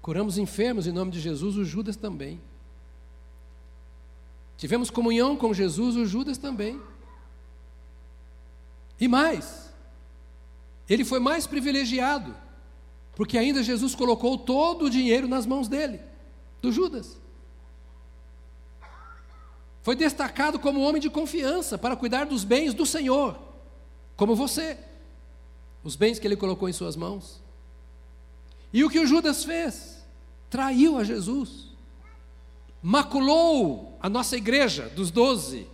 [0.00, 2.40] Curamos enfermos em nome de Jesus, o Judas também.
[4.56, 6.80] Tivemos comunhão com Jesus, o Judas também.
[9.00, 9.70] E mais,
[10.88, 12.34] ele foi mais privilegiado,
[13.14, 16.00] porque ainda Jesus colocou todo o dinheiro nas mãos dele,
[16.62, 17.18] do Judas.
[19.82, 23.38] Foi destacado como homem de confiança para cuidar dos bens do Senhor,
[24.16, 24.78] como você,
[25.84, 27.40] os bens que ele colocou em suas mãos.
[28.72, 30.04] E o que o Judas fez?
[30.50, 31.66] Traiu a Jesus,
[32.82, 35.68] maculou a nossa igreja dos doze,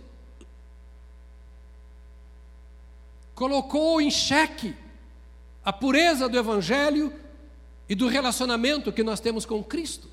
[3.35, 4.75] colocou em xeque
[5.63, 7.13] a pureza do Evangelho
[7.87, 10.07] e do relacionamento que nós temos com Cristo.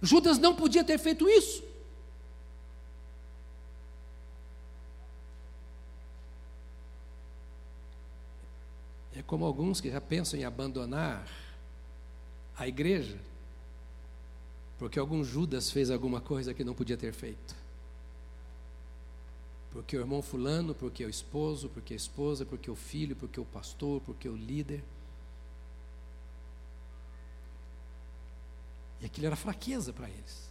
[0.00, 1.62] Judas não podia ter feito isso.
[9.14, 11.28] É como alguns que já pensam em abandonar
[12.56, 13.18] a igreja,
[14.78, 17.67] porque algum Judas fez alguma coisa que não podia ter feito
[19.70, 23.44] porque o irmão fulano, porque o esposo, porque a esposa, porque o filho, porque o
[23.44, 24.82] pastor, porque o líder.
[29.00, 30.48] E aquilo era fraqueza para eles.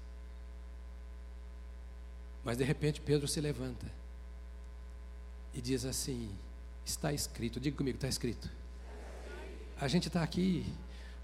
[2.43, 3.91] Mas de repente Pedro se levanta
[5.53, 6.32] e diz assim:
[6.86, 8.49] Está escrito, diga comigo, está escrito.
[9.80, 10.65] A gente está aqui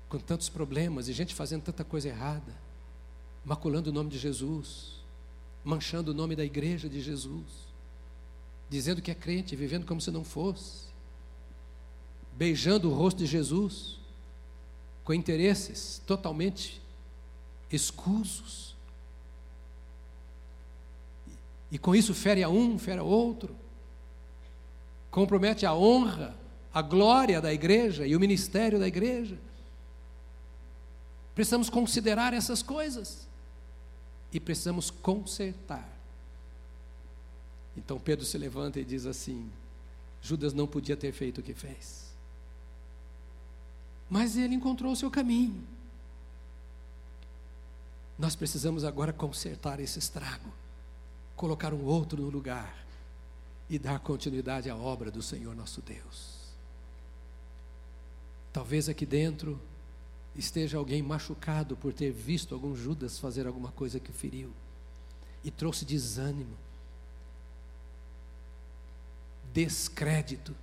[0.09, 2.53] com tantos problemas e gente fazendo tanta coisa errada,
[3.45, 4.99] maculando o nome de Jesus,
[5.63, 7.72] manchando o nome da igreja de Jesus
[8.73, 10.87] dizendo que é crente, vivendo como se não fosse,
[12.35, 13.99] beijando o rosto de Jesus,
[15.03, 16.81] com interesses totalmente
[17.71, 18.75] escusos.
[21.69, 23.55] E com isso fere a um, fere a outro,
[25.11, 26.35] compromete a honra,
[26.73, 29.37] a glória da igreja e o ministério da igreja.
[31.35, 33.27] Precisamos considerar essas coisas
[34.31, 35.92] e precisamos consertar.
[37.75, 39.49] Então Pedro se levanta e diz assim:
[40.21, 42.13] Judas não podia ter feito o que fez.
[44.09, 45.63] Mas ele encontrou o seu caminho.
[48.17, 50.51] Nós precisamos agora consertar esse estrago,
[51.35, 52.85] colocar um outro no lugar
[53.69, 56.43] e dar continuidade à obra do Senhor nosso Deus.
[58.51, 59.59] Talvez aqui dentro
[60.35, 64.51] esteja alguém machucado por ter visto algum Judas fazer alguma coisa que o feriu
[65.43, 66.55] e trouxe desânimo,
[69.53, 70.55] descrédito.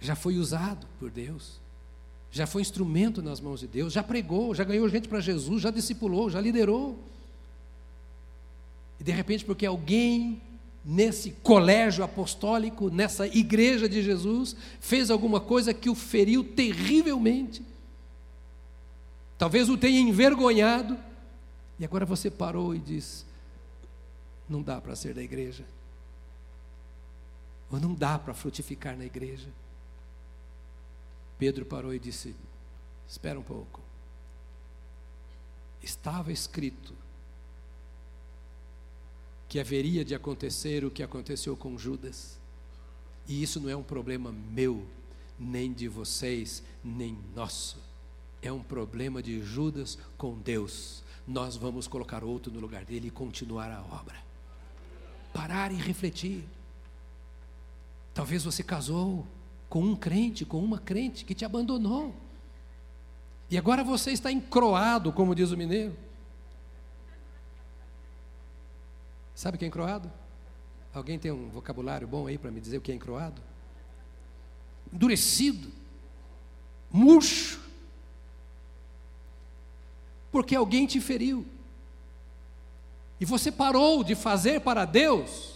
[0.00, 1.60] Já foi usado por Deus,
[2.30, 5.70] já foi instrumento nas mãos de Deus, já pregou, já ganhou gente para Jesus, já
[5.70, 6.98] discipulou, já liderou.
[8.98, 10.40] E de repente, porque alguém
[10.84, 17.62] nesse colégio apostólico, nessa igreja de Jesus, fez alguma coisa que o feriu terrivelmente.
[19.38, 20.98] Talvez o tenha envergonhado.
[21.78, 23.24] E agora você parou e diz:
[24.48, 25.64] não dá para ser da igreja.
[27.72, 29.48] Ou não dá para frutificar na igreja.
[31.38, 32.36] Pedro parou e disse:
[33.08, 33.80] Espera um pouco.
[35.82, 36.94] Estava escrito
[39.48, 42.38] que haveria de acontecer o que aconteceu com Judas.
[43.26, 44.86] E isso não é um problema meu,
[45.38, 47.78] nem de vocês, nem nosso.
[48.40, 51.02] É um problema de Judas com Deus.
[51.26, 54.16] Nós vamos colocar outro no lugar dele e continuar a obra.
[55.32, 56.44] Parar e refletir.
[58.14, 59.26] Talvez você casou
[59.68, 62.14] com um crente, com uma crente que te abandonou.
[63.50, 65.96] E agora você está encroado, como diz o mineiro.
[69.34, 70.10] Sabe o que é encroado?
[70.94, 73.40] Alguém tem um vocabulário bom aí para me dizer o que é encroado?
[74.92, 75.70] Endurecido,
[76.90, 77.60] murcho,
[80.30, 81.46] porque alguém te feriu,
[83.18, 85.51] e você parou de fazer para Deus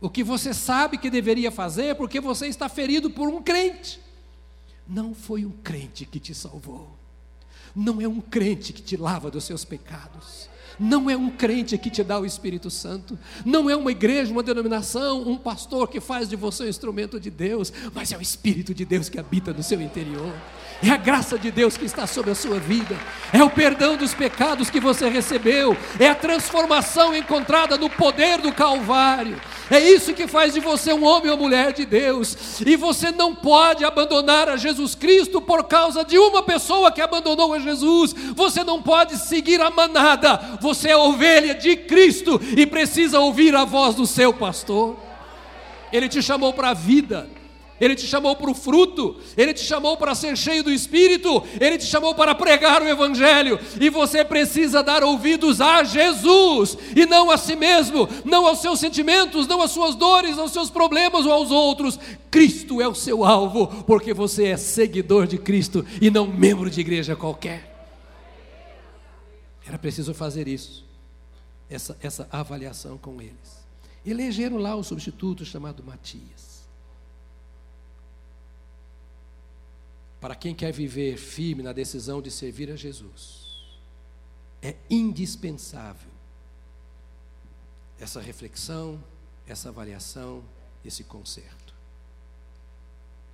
[0.00, 4.00] o que você sabe que deveria fazer, porque você está ferido por um crente.
[4.86, 6.96] Não foi um crente que te salvou,
[7.74, 11.90] não é um crente que te lava dos seus pecados, não é um crente que
[11.90, 16.28] te dá o Espírito Santo, não é uma igreja, uma denominação, um pastor que faz
[16.28, 19.62] de você um instrumento de Deus, mas é o Espírito de Deus que habita no
[19.62, 20.32] seu interior.
[20.80, 22.96] É a graça de Deus que está sobre a sua vida,
[23.32, 28.52] é o perdão dos pecados que você recebeu, é a transformação encontrada no poder do
[28.52, 29.40] Calvário.
[29.70, 32.60] É isso que faz de você um homem ou mulher de Deus.
[32.64, 37.52] E você não pode abandonar a Jesus Cristo por causa de uma pessoa que abandonou
[37.52, 38.14] a Jesus.
[38.34, 40.58] Você não pode seguir a manada.
[40.60, 44.96] Você é ovelha de Cristo e precisa ouvir a voz do seu pastor.
[45.92, 47.37] Ele te chamou para a vida.
[47.80, 51.78] Ele te chamou para o fruto, Ele te chamou para ser cheio do Espírito, Ele
[51.78, 57.30] te chamou para pregar o Evangelho, e você precisa dar ouvidos a Jesus, e não
[57.30, 61.32] a si mesmo, não aos seus sentimentos, não às suas dores, aos seus problemas ou
[61.32, 61.98] aos outros.
[62.30, 66.80] Cristo é o seu alvo, porque você é seguidor de Cristo e não membro de
[66.80, 67.74] igreja qualquer.
[69.66, 70.84] Era preciso fazer isso,
[71.68, 73.58] essa, essa avaliação com eles.
[74.04, 76.47] Elegeram lá o substituto chamado Matias.
[80.20, 83.48] Para quem quer viver firme na decisão de servir a Jesus,
[84.60, 86.10] é indispensável
[87.98, 89.02] essa reflexão,
[89.46, 90.42] essa avaliação,
[90.84, 91.74] esse conserto.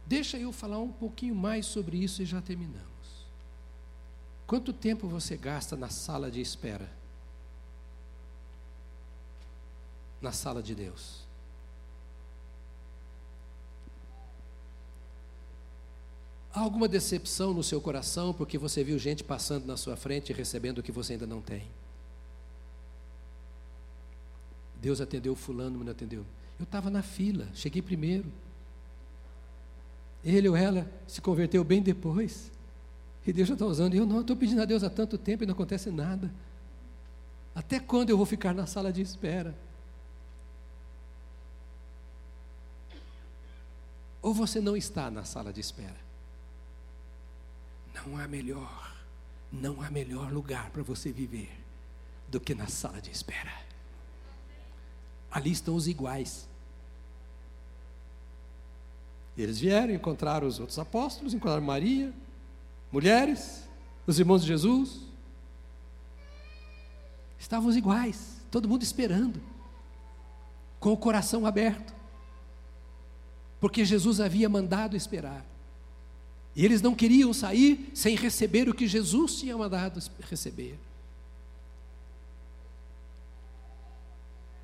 [0.06, 2.84] Deixa eu falar um pouquinho mais sobre isso e já terminamos.
[4.46, 6.90] Quanto tempo você gasta na sala de espera?
[10.20, 11.23] Na sala de Deus?
[16.54, 20.32] Há alguma decepção no seu coração porque você viu gente passando na sua frente e
[20.32, 21.64] recebendo o que você ainda não tem?
[24.80, 26.24] Deus atendeu fulano, mas não atendeu.
[26.56, 28.26] Eu estava na fila, cheguei primeiro.
[30.22, 32.52] Ele ou ela se converteu bem depois.
[33.26, 33.94] E Deus já está usando.
[33.94, 36.30] E eu não estou pedindo a Deus há tanto tempo e não acontece nada.
[37.52, 39.52] Até quando eu vou ficar na sala de espera?
[44.22, 46.13] Ou você não está na sala de espera?
[47.94, 48.92] Não há melhor,
[49.52, 51.50] não há melhor lugar para você viver
[52.28, 53.52] do que na sala de espera.
[55.30, 56.48] Ali estão os iguais.
[59.36, 62.12] Eles vieram, encontraram os outros apóstolos, encontraram Maria,
[62.90, 63.68] mulheres,
[64.06, 65.00] os irmãos de Jesus.
[67.38, 69.40] Estavam os iguais, todo mundo esperando,
[70.78, 71.92] com o coração aberto,
[73.60, 75.44] porque Jesus havia mandado esperar.
[76.56, 80.78] E eles não queriam sair sem receber o que Jesus tinha mandado receber.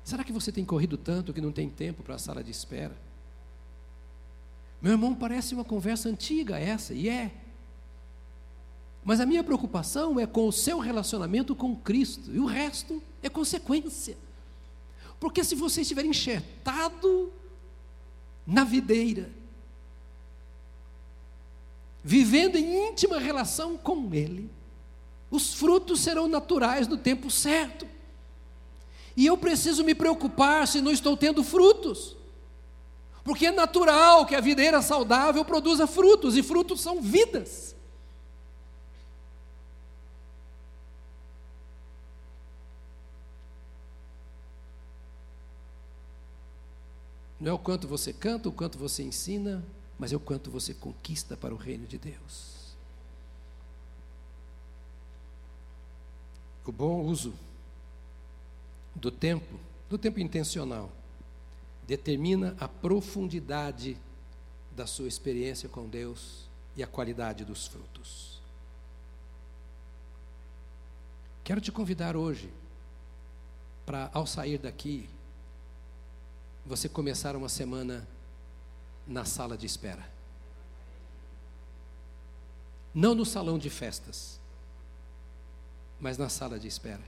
[0.03, 2.95] Será que você tem corrido tanto que não tem tempo para a sala de espera?
[4.81, 7.31] Meu irmão, parece uma conversa antiga essa, e é.
[9.03, 13.29] Mas a minha preocupação é com o seu relacionamento com Cristo, e o resto é
[13.29, 14.17] consequência.
[15.19, 17.31] Porque se você estiver enxertado
[18.45, 19.29] na videira,
[22.03, 24.49] vivendo em íntima relação com Ele,
[25.29, 27.87] os frutos serão naturais no tempo certo.
[29.15, 32.15] E eu preciso me preocupar se não estou tendo frutos.
[33.23, 37.75] Porque é natural que a videira saudável produza frutos, e frutos são vidas.
[47.39, 49.63] Não é o quanto você canta, o quanto você ensina,
[50.01, 52.73] mas é o quanto você conquista para o reino de Deus.
[56.65, 57.35] O bom uso
[58.95, 60.91] do tempo, do tempo intencional,
[61.85, 63.95] determina a profundidade
[64.75, 68.41] da sua experiência com Deus e a qualidade dos frutos.
[71.43, 72.51] Quero te convidar hoje
[73.85, 75.07] para, ao sair daqui,
[76.65, 78.07] você começar uma semana
[79.11, 80.09] na sala de espera.
[82.93, 84.39] Não no salão de festas,
[85.99, 87.03] mas na sala de espera.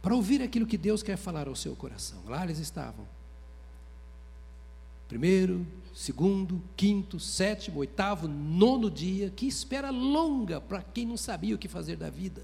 [0.00, 2.22] Para ouvir aquilo que Deus quer falar ao seu coração.
[2.26, 3.08] Lá eles estavam.
[5.08, 9.30] Primeiro, segundo, quinto, sétimo, oitavo, nono dia.
[9.30, 12.42] Que espera longa para quem não sabia o que fazer da vida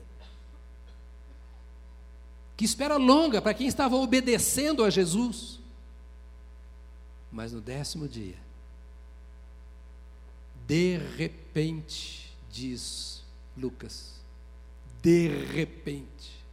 [2.60, 5.59] que espera longa para quem estava obedecendo a Jesus.
[7.30, 8.38] Mas no décimo dia,
[10.66, 13.22] de repente, diz
[13.56, 14.20] Lucas,
[15.02, 16.44] de repente,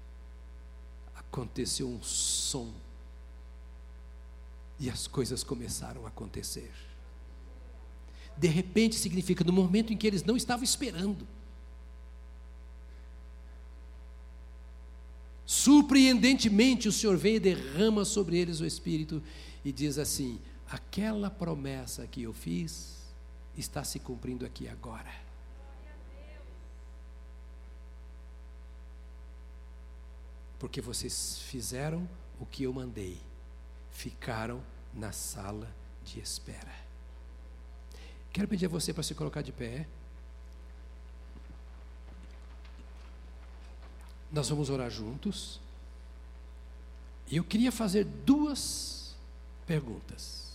[1.16, 2.74] aconteceu um som
[4.80, 6.72] e as coisas começaram a acontecer.
[8.38, 11.28] De repente significa no momento em que eles não estavam esperando.
[15.46, 19.24] Surpreendentemente, o Senhor vem e derrama sobre eles o Espírito
[19.64, 20.40] e diz assim:
[20.70, 22.98] aquela promessa que eu fiz
[23.56, 25.12] está se cumprindo aqui agora.
[30.60, 32.08] Porque vocês fizeram
[32.40, 33.22] o que eu mandei,
[33.92, 34.62] ficaram
[34.94, 36.76] na sala de espera.
[38.32, 39.88] Quero pedir a você para se colocar de pé.
[44.32, 45.60] Nós vamos orar juntos.
[47.30, 49.16] E eu queria fazer duas
[49.66, 50.47] perguntas.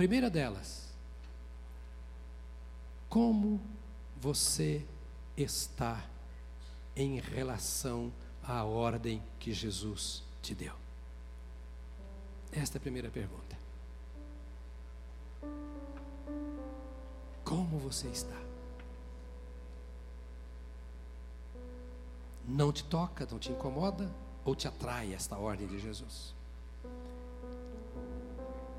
[0.00, 0.88] Primeira delas,
[3.06, 3.60] como
[4.16, 4.82] você
[5.36, 6.02] está
[6.96, 8.10] em relação
[8.42, 10.72] à ordem que Jesus te deu?
[12.50, 13.58] Esta é a primeira pergunta.
[17.44, 18.40] Como você está?
[22.48, 24.10] não te toca, não te incomoda
[24.46, 26.39] ou te atrai esta ordem de Jesus?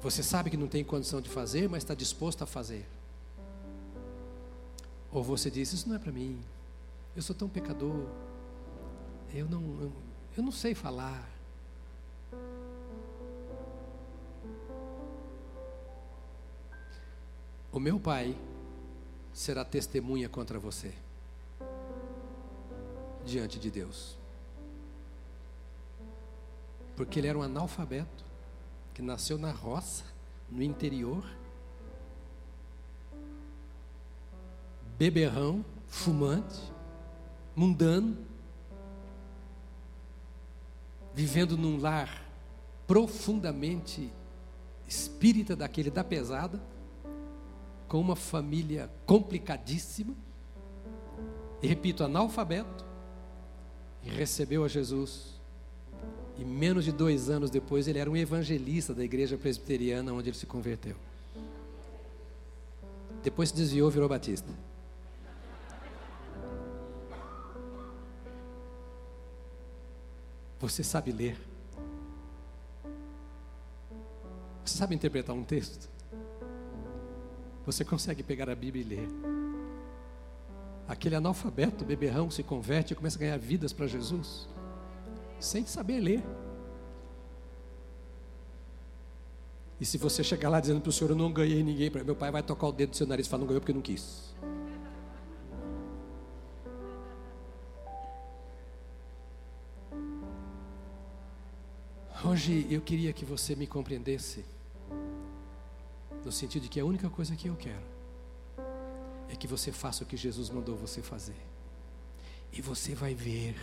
[0.01, 2.87] Você sabe que não tem condição de fazer, mas está disposto a fazer.
[5.11, 6.41] Ou você diz: Isso não é para mim,
[7.15, 8.07] eu sou tão pecador,
[9.33, 9.91] eu não, eu,
[10.37, 11.29] eu não sei falar.
[17.71, 18.35] O meu pai
[19.33, 20.93] será testemunha contra você
[23.25, 24.17] diante de Deus.
[26.95, 28.30] Porque ele era um analfabeto,
[28.93, 30.03] que nasceu na roça,
[30.49, 31.23] no interior,
[34.97, 36.71] beberrão, fumante,
[37.55, 38.17] mundano,
[41.13, 42.23] vivendo num lar
[42.85, 44.11] profundamente
[44.87, 46.61] espírita daquele da pesada,
[47.87, 50.13] com uma família complicadíssima,
[51.61, 52.85] e repito, analfabeto,
[54.03, 55.30] e recebeu a Jesus.
[56.37, 60.37] E menos de dois anos depois, ele era um evangelista da igreja presbiteriana onde ele
[60.37, 60.95] se converteu.
[63.23, 64.49] Depois se desviou virou batista.
[70.59, 71.37] Você sabe ler?
[74.63, 75.89] Você sabe interpretar um texto?
[77.65, 79.07] Você consegue pegar a Bíblia e ler?
[80.91, 84.47] aquele analfabeto, beberrão, se converte e começa a ganhar vidas para Jesus,
[85.41, 86.23] sem saber ler.
[89.79, 92.31] E se você chegar lá dizendo para o Senhor, eu não ganhei ninguém, meu pai
[92.31, 94.31] vai tocar o dedo do seu nariz e falar, não ganhou porque não quis.
[102.23, 104.45] Hoje eu queria que você me compreendesse,
[106.23, 107.81] no sentido de que a única coisa que eu quero
[109.27, 111.41] é que você faça o que Jesus mandou você fazer.
[112.53, 113.55] E você vai ver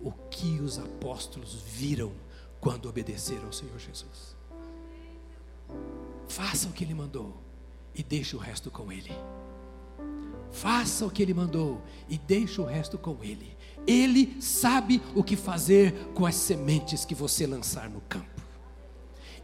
[0.00, 2.12] o que os apóstolos viram
[2.60, 4.36] quando obedeceram ao Senhor Jesus.
[6.28, 7.34] Faça o que ele mandou
[7.94, 9.12] e deixe o resto com ele.
[10.52, 13.56] Faça o que ele mandou e deixe o resto com ele.
[13.86, 18.42] Ele sabe o que fazer com as sementes que você lançar no campo.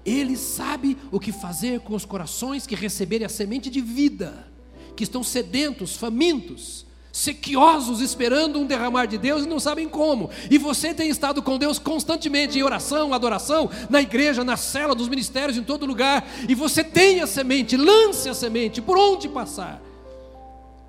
[0.05, 4.51] Ele sabe o que fazer com os corações que receberem a semente de vida,
[4.97, 10.31] que estão sedentos, famintos, sequiosos, esperando um derramar de Deus e não sabem como.
[10.51, 15.09] E você tem estado com Deus constantemente em oração, adoração, na igreja, na cela, dos
[15.09, 16.27] ministérios, em todo lugar.
[16.49, 19.81] E você tem a semente, lance a semente, por onde passar.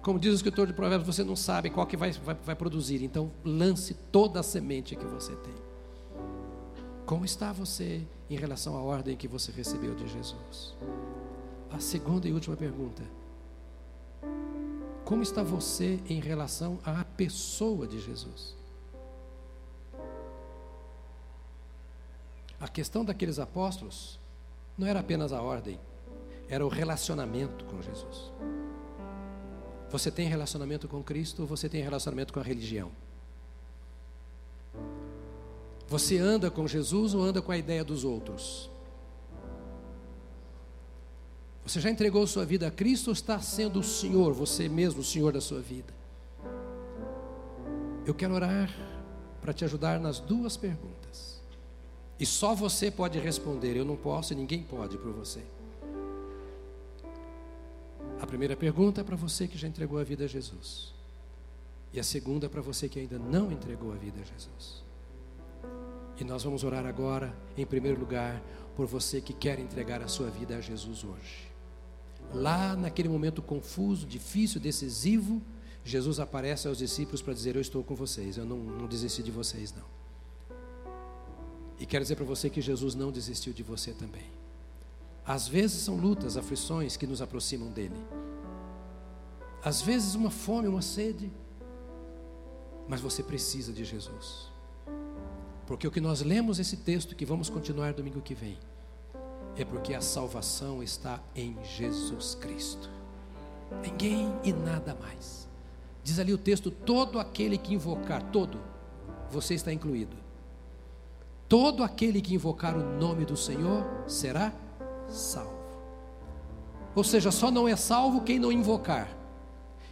[0.02, 3.04] Como diz o escritor de Provérbios, você não sabe qual que vai, vai, vai produzir,
[3.04, 5.54] então lance toda a semente que você tem.
[7.06, 10.76] Como está você em relação à ordem que você recebeu de Jesus?
[11.72, 13.04] A segunda e última pergunta:
[15.06, 18.56] Como está você em relação à pessoa de Jesus?
[22.60, 24.18] A questão daqueles apóstolos
[24.78, 25.78] não era apenas a ordem,
[26.48, 28.32] era o relacionamento com Jesus.
[29.90, 32.90] Você tem relacionamento com Cristo ou você tem relacionamento com a religião?
[35.88, 38.72] Você anda com Jesus ou anda com a ideia dos outros?
[41.66, 45.04] Você já entregou sua vida a Cristo ou está sendo o Senhor, você mesmo, o
[45.04, 45.94] Senhor da sua vida?
[48.06, 48.70] Eu quero orar
[49.42, 51.42] para te ajudar nas duas perguntas.
[52.20, 55.42] E só você pode responder, eu não posso e ninguém pode por você.
[58.22, 60.94] A primeira pergunta é para você que já entregou a vida a Jesus.
[61.94, 64.84] E a segunda é para você que ainda não entregou a vida a Jesus.
[66.20, 68.42] E nós vamos orar agora, em primeiro lugar,
[68.76, 71.53] por você que quer entregar a sua vida a Jesus hoje.
[72.34, 75.42] Lá naquele momento confuso, difícil, decisivo,
[75.86, 79.32] Jesus aparece aos discípulos para dizer: Eu estou com vocês, eu não, não desisti de
[79.32, 79.86] vocês, não.
[81.80, 84.26] E quero dizer para você que Jesus não desistiu de você também.
[85.26, 87.96] Às vezes são lutas, aflições que nos aproximam dele.
[89.64, 91.32] Às vezes uma fome, uma sede.
[92.88, 94.52] Mas você precisa de Jesus.
[95.66, 98.58] Porque o que nós lemos esse texto que vamos continuar domingo que vem
[99.58, 102.90] é porque a salvação está em Jesus Cristo.
[103.82, 105.48] Ninguém e nada mais.
[106.04, 108.60] Diz ali o texto: todo aquele que invocar, todo,
[109.30, 110.16] você está incluído.
[111.48, 114.52] Todo aquele que invocar o nome do Senhor será
[115.08, 115.54] salvo.
[116.96, 119.10] Ou seja, só não é salvo quem não invocar.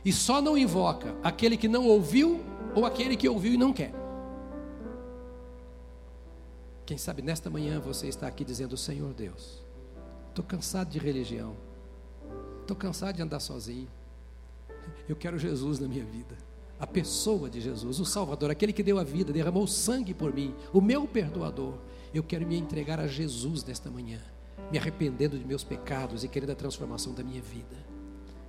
[0.03, 2.43] E só não invoca aquele que não ouviu
[2.74, 4.01] ou aquele que ouviu e não quer.
[6.92, 9.64] Quem sabe nesta manhã você está aqui dizendo: Senhor Deus,
[10.28, 11.56] estou cansado de religião,
[12.60, 13.88] estou cansado de andar sozinho.
[15.08, 16.38] Eu quero Jesus na minha vida,
[16.78, 20.54] a pessoa de Jesus, o Salvador, aquele que deu a vida, derramou sangue por mim,
[20.74, 21.76] o meu perdoador.
[22.14, 24.20] Eu quero me entregar a Jesus nesta manhã
[24.70, 27.78] me arrependendo de meus pecados e querendo a transformação da minha vida.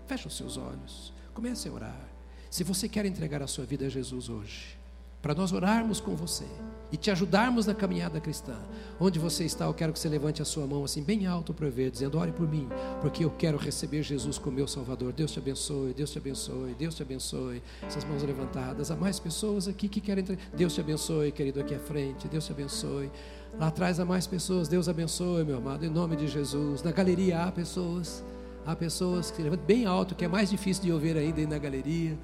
[0.09, 2.09] Feche os seus olhos, comece a orar.
[2.51, 4.76] Se você quer entregar a sua vida a Jesus hoje,
[5.22, 6.49] para nós orarmos com você
[6.93, 8.55] e te ajudarmos na caminhada cristã.
[9.01, 11.66] Onde você está, eu quero que você levante a sua mão assim bem alto para
[11.66, 12.68] eu ver, dizendo: "Ore por mim,
[13.01, 15.12] porque eu quero receber Jesus como meu Salvador".
[15.12, 17.62] Deus te abençoe, Deus te abençoe, Deus te abençoe.
[17.82, 20.22] Essas mãos levantadas, há mais pessoas aqui que querem
[20.55, 22.28] Deus te abençoe, querido aqui à frente.
[22.28, 23.11] Deus te abençoe.
[23.59, 24.68] Lá atrás há mais pessoas.
[24.68, 26.82] Deus abençoe, meu amado, em nome de Jesus.
[26.82, 28.22] Na galeria há pessoas.
[28.64, 31.59] Há pessoas que levantam bem alto, que é mais difícil de ouvir ainda aí na
[31.59, 32.16] galeria.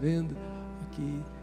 [0.00, 0.36] Vendo
[0.86, 1.35] aqui.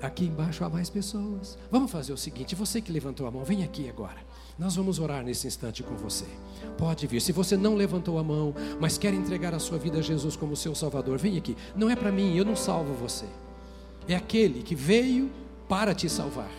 [0.00, 1.58] Aqui embaixo há mais pessoas.
[1.70, 4.18] Vamos fazer o seguinte: você que levantou a mão, vem aqui agora.
[4.58, 6.24] Nós vamos orar nesse instante com você.
[6.76, 7.20] Pode vir.
[7.20, 10.56] Se você não levantou a mão, mas quer entregar a sua vida a Jesus como
[10.56, 11.56] seu Salvador, vem aqui.
[11.74, 13.26] Não é para mim, eu não salvo você.
[14.06, 15.30] É aquele que veio
[15.68, 16.50] para te salvar.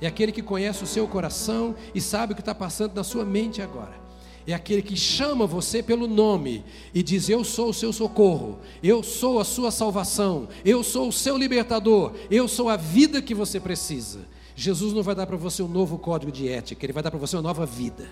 [0.00, 3.24] É aquele que conhece o seu coração e sabe o que está passando na sua
[3.24, 4.07] mente agora
[4.52, 9.02] é aquele que chama você pelo nome e diz: Eu sou o seu socorro, eu
[9.02, 13.60] sou a sua salvação, eu sou o seu libertador, eu sou a vida que você
[13.60, 14.20] precisa.
[14.56, 17.20] Jesus não vai dar para você um novo código de ética, ele vai dar para
[17.20, 18.08] você uma nova vida.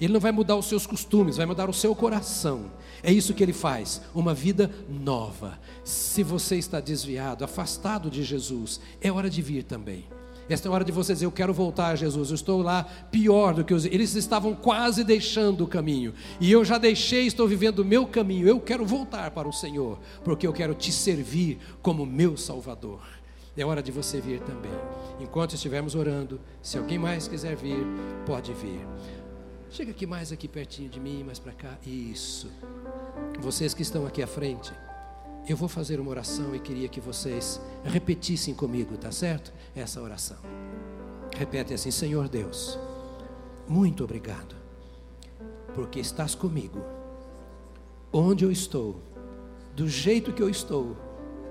[0.00, 2.72] Ele não vai mudar os seus costumes, vai mudar o seu coração.
[3.02, 5.58] É isso que ele faz, uma vida nova.
[5.84, 10.04] Se você está desviado, afastado de Jesus, é hora de vir também.
[10.52, 12.30] Esta é a hora de você dizer: Eu quero voltar a Jesus.
[12.30, 13.84] Eu estou lá pior do que os.
[13.84, 16.12] Eles estavam quase deixando o caminho.
[16.40, 18.46] E eu já deixei, estou vivendo o meu caminho.
[18.46, 23.00] Eu quero voltar para o Senhor, porque eu quero te servir como meu Salvador.
[23.56, 24.72] É hora de você vir também.
[25.20, 27.84] Enquanto estivermos orando, se alguém mais quiser vir,
[28.24, 28.80] pode vir.
[29.70, 31.78] Chega aqui mais aqui pertinho de mim, mais para cá.
[31.86, 32.50] Isso.
[33.40, 34.72] Vocês que estão aqui à frente.
[35.48, 39.52] Eu vou fazer uma oração e queria que vocês repetissem comigo, tá certo?
[39.74, 40.38] Essa oração.
[41.36, 42.78] Repete assim: Senhor Deus,
[43.66, 44.54] muito obrigado,
[45.74, 46.80] porque estás comigo.
[48.12, 49.00] Onde eu estou,
[49.74, 50.96] do jeito que eu estou,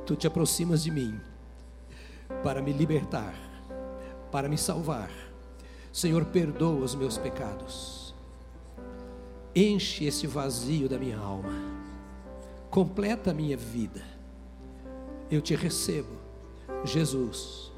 [0.05, 1.19] tu te aproximas de mim
[2.43, 3.35] para me libertar,
[4.31, 5.11] para me salvar.
[5.91, 8.15] Senhor, perdoa os meus pecados.
[9.53, 11.80] Enche esse vazio da minha alma.
[12.71, 14.01] Completa a minha vida.
[15.29, 16.15] Eu te recebo,
[16.85, 17.69] Jesus,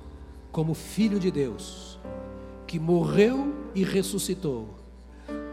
[0.52, 2.00] como Filho de Deus,
[2.68, 4.70] que morreu e ressuscitou,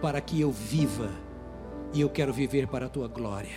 [0.03, 1.11] para que eu viva,
[1.95, 3.57] e eu quero viver para a tua glória.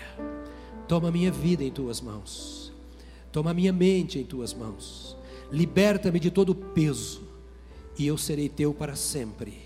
[0.88, 2.72] Toma minha vida em tuas mãos,
[3.30, 5.18] toma minha mente em tuas mãos,
[5.52, 7.28] liberta-me de todo peso,
[8.00, 9.64] e eu serei teu para sempre.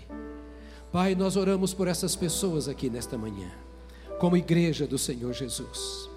[0.90, 3.52] Pai, nós oramos por essas pessoas aqui nesta manhã,
[4.18, 6.07] como igreja do Senhor Jesus,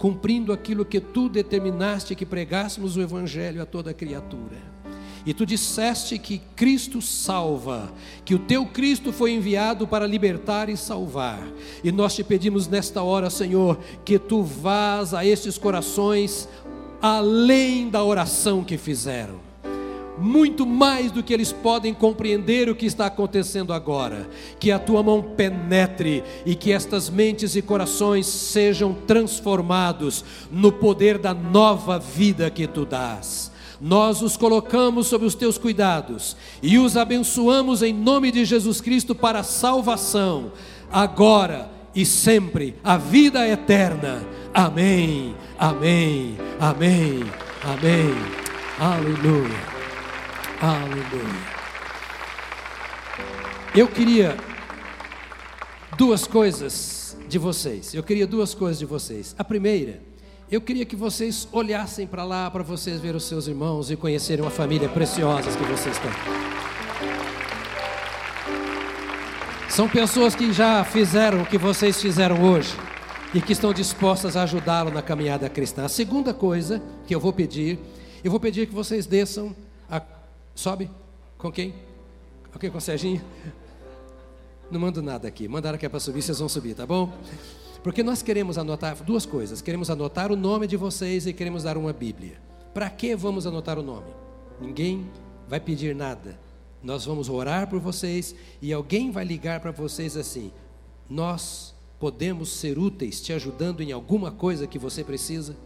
[0.00, 4.56] cumprindo aquilo que tu determinaste que pregássemos o Evangelho a toda criatura
[5.26, 7.92] e tu disseste que Cristo salva,
[8.24, 11.46] que o teu Cristo foi enviado para libertar e salvar.
[11.84, 16.48] E nós te pedimos nesta hora, Senhor, que tu vás a estes corações
[17.02, 19.49] além da oração que fizeram
[20.20, 24.28] muito mais do que eles podem compreender o que está acontecendo agora.
[24.58, 31.18] Que a tua mão penetre e que estas mentes e corações sejam transformados no poder
[31.18, 33.50] da nova vida que tu dás
[33.80, 39.14] nós os colocamos sob os teus cuidados e os abençoamos em nome de Jesus Cristo
[39.14, 40.52] para a salvação,
[40.92, 44.22] agora e sempre, a vida eterna.
[44.52, 47.24] Amém, amém, amém,
[47.64, 48.14] amém.
[48.78, 49.69] Aleluia,
[50.60, 51.60] aleluia.
[53.74, 54.36] Eu queria
[55.96, 57.94] duas coisas de vocês.
[57.94, 59.34] Eu queria duas coisas de vocês.
[59.38, 60.10] A primeira
[60.50, 64.44] eu queria que vocês olhassem para lá, para vocês ver os seus irmãos e conhecerem
[64.44, 66.10] uma família preciosa que vocês têm.
[69.68, 72.74] São pessoas que já fizeram o que vocês fizeram hoje
[73.32, 75.84] e que estão dispostas a ajudá-lo na caminhada cristã.
[75.84, 77.78] A segunda coisa que eu vou pedir,
[78.24, 79.54] eu vou pedir que vocês desçam.
[80.60, 80.90] Sobe?
[81.38, 81.72] Com quem?
[82.54, 83.24] Ok, com o Serginho?
[84.70, 85.48] Não mando nada aqui.
[85.48, 87.10] Mandaram que é para subir, vocês vão subir, tá bom?
[87.82, 91.78] Porque nós queremos anotar duas coisas: queremos anotar o nome de vocês e queremos dar
[91.78, 92.38] uma Bíblia.
[92.74, 94.10] Para que vamos anotar o nome?
[94.60, 95.10] Ninguém
[95.48, 96.38] vai pedir nada.
[96.82, 100.52] Nós vamos orar por vocês e alguém vai ligar para vocês assim:
[101.08, 105.56] Nós podemos ser úteis te ajudando em alguma coisa que você precisa?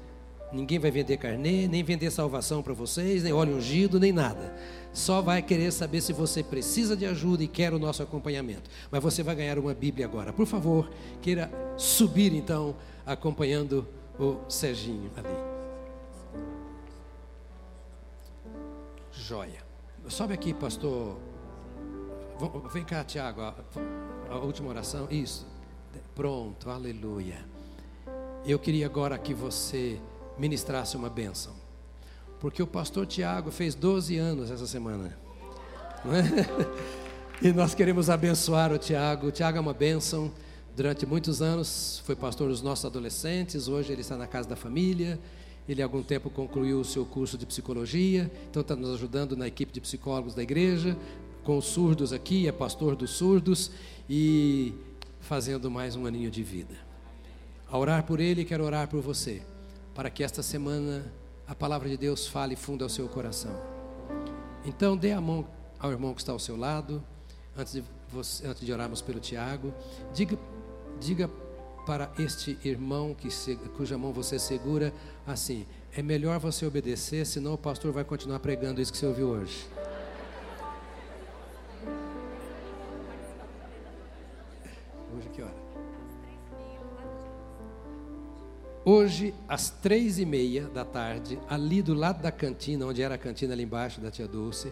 [0.54, 4.54] Ninguém vai vender carnê, nem vender salvação para vocês, nem óleo ungido, nem nada.
[4.94, 8.70] Só vai querer saber se você precisa de ajuda e quer o nosso acompanhamento.
[8.92, 10.32] Mas você vai ganhar uma Bíblia agora.
[10.32, 10.88] Por favor,
[11.20, 13.86] queira subir então, acompanhando
[14.18, 15.34] o Serginho ali.
[19.10, 19.64] Joia.
[20.08, 21.18] Sobe aqui, pastor.
[22.72, 23.40] Vem cá, Tiago.
[24.30, 25.08] A última oração.
[25.10, 25.44] Isso.
[26.14, 27.44] Pronto, aleluia.
[28.46, 30.00] Eu queria agora que você
[30.38, 31.63] ministrasse uma bênção.
[32.44, 35.16] Porque o pastor Tiago fez 12 anos essa semana.
[36.04, 36.84] É?
[37.42, 39.28] E nós queremos abençoar o Tiago.
[39.28, 40.30] O Tiago é uma bênção.
[40.76, 43.66] Durante muitos anos foi pastor dos nossos adolescentes.
[43.66, 45.18] Hoje ele está na casa da família.
[45.66, 48.30] Ele há algum tempo concluiu o seu curso de psicologia.
[48.50, 50.94] Então está nos ajudando na equipe de psicólogos da igreja.
[51.44, 53.70] Com os surdos aqui, é pastor dos surdos.
[54.08, 54.74] E
[55.18, 56.74] fazendo mais um aninho de vida.
[57.70, 59.40] A orar por ele, quero orar por você
[59.94, 61.10] para que esta semana
[61.46, 63.52] a palavra de Deus fale fundo ao seu coração.
[64.64, 65.46] Então, dê a mão
[65.78, 67.04] ao irmão que está ao seu lado,
[67.56, 69.72] antes de, você, antes de orarmos pelo Tiago.
[70.12, 70.38] Diga,
[70.98, 71.28] diga
[71.86, 73.28] para este irmão que
[73.76, 74.92] cuja mão você segura
[75.26, 79.28] assim: é melhor você obedecer, senão o pastor vai continuar pregando isso que você ouviu.
[79.28, 79.66] Hoje
[88.86, 93.18] Hoje, às três e meia da tarde, ali do lado da cantina, onde era a
[93.18, 94.70] cantina ali embaixo da tia Dulce,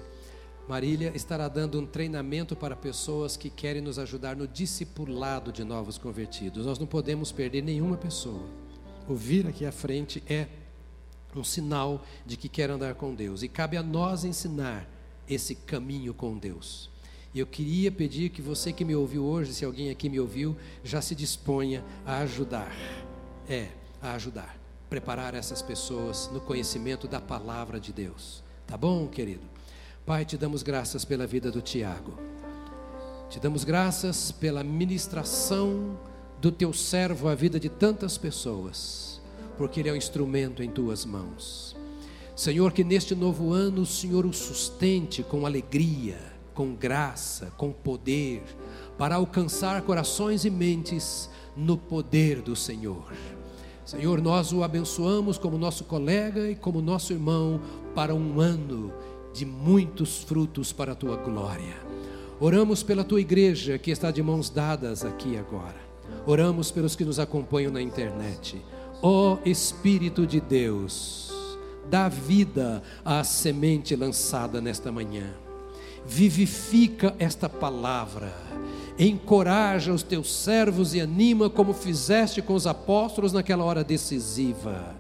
[0.69, 5.97] Marília estará dando um treinamento para pessoas que querem nos ajudar no discipulado de novos
[5.97, 6.67] convertidos.
[6.67, 8.47] Nós não podemos perder nenhuma pessoa.
[9.09, 10.47] O vir aqui à frente é
[11.35, 13.43] um sinal de que quer andar com Deus.
[13.43, 14.87] E cabe a nós ensinar
[15.27, 16.91] esse caminho com Deus.
[17.33, 20.55] E eu queria pedir que você que me ouviu hoje, se alguém aqui me ouviu,
[20.85, 22.77] já se disponha a ajudar.
[23.49, 23.69] É,
[24.03, 24.59] a ajudar,
[24.91, 28.43] preparar essas pessoas no conhecimento da palavra de Deus.
[28.67, 29.47] Tá bom, querido?
[30.05, 32.19] Pai, te damos graças pela vida do Tiago.
[33.31, 35.99] Te damos graças pela ministração
[36.41, 39.21] do teu servo à vida de tantas pessoas,
[39.57, 41.77] porque ele é um instrumento em tuas mãos.
[42.35, 46.19] Senhor, que neste novo ano o Senhor o sustente com alegria,
[46.53, 48.43] com graça, com poder,
[48.99, 53.13] para alcançar corações e mentes no poder do Senhor.
[53.85, 57.61] Senhor, nós o abençoamos como nosso colega e como nosso irmão
[57.95, 58.93] para um ano
[59.35, 61.77] de muitos frutos para a tua glória.
[62.39, 65.81] Oramos pela tua igreja que está de mãos dadas aqui agora.
[66.27, 68.63] Oramos pelos que nos acompanham na internet.
[69.01, 71.33] Ó oh, Espírito de Deus,
[71.91, 75.42] dá vida à semente lançada nesta manhã.
[76.07, 78.33] Vivifica esta palavra.
[78.99, 84.95] Encoraja os teus servos e anima como fizeste com os apóstolos naquela hora decisiva.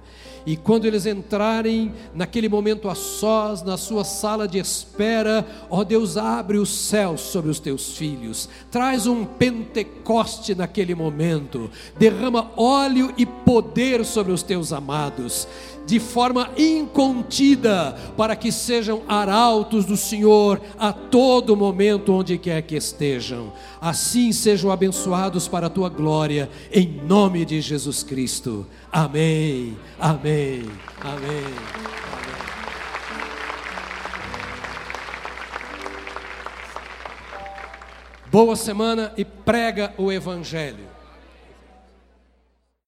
[0.44, 6.16] E quando eles entrarem naquele momento a sós, na sua sala de espera, ó Deus,
[6.16, 13.24] abre os céus sobre os teus filhos, traz um Pentecoste naquele momento, derrama óleo e
[13.24, 15.46] poder sobre os teus amados,
[15.86, 22.76] de forma incontida, para que sejam arautos do Senhor a todo momento, onde quer que
[22.76, 23.52] estejam.
[23.80, 28.66] Assim sejam abençoados para a tua glória, em nome de Jesus Cristo.
[28.90, 30.64] Amém, amém,
[31.00, 31.92] amém.
[38.30, 40.91] Boa semana e prega o Evangelho.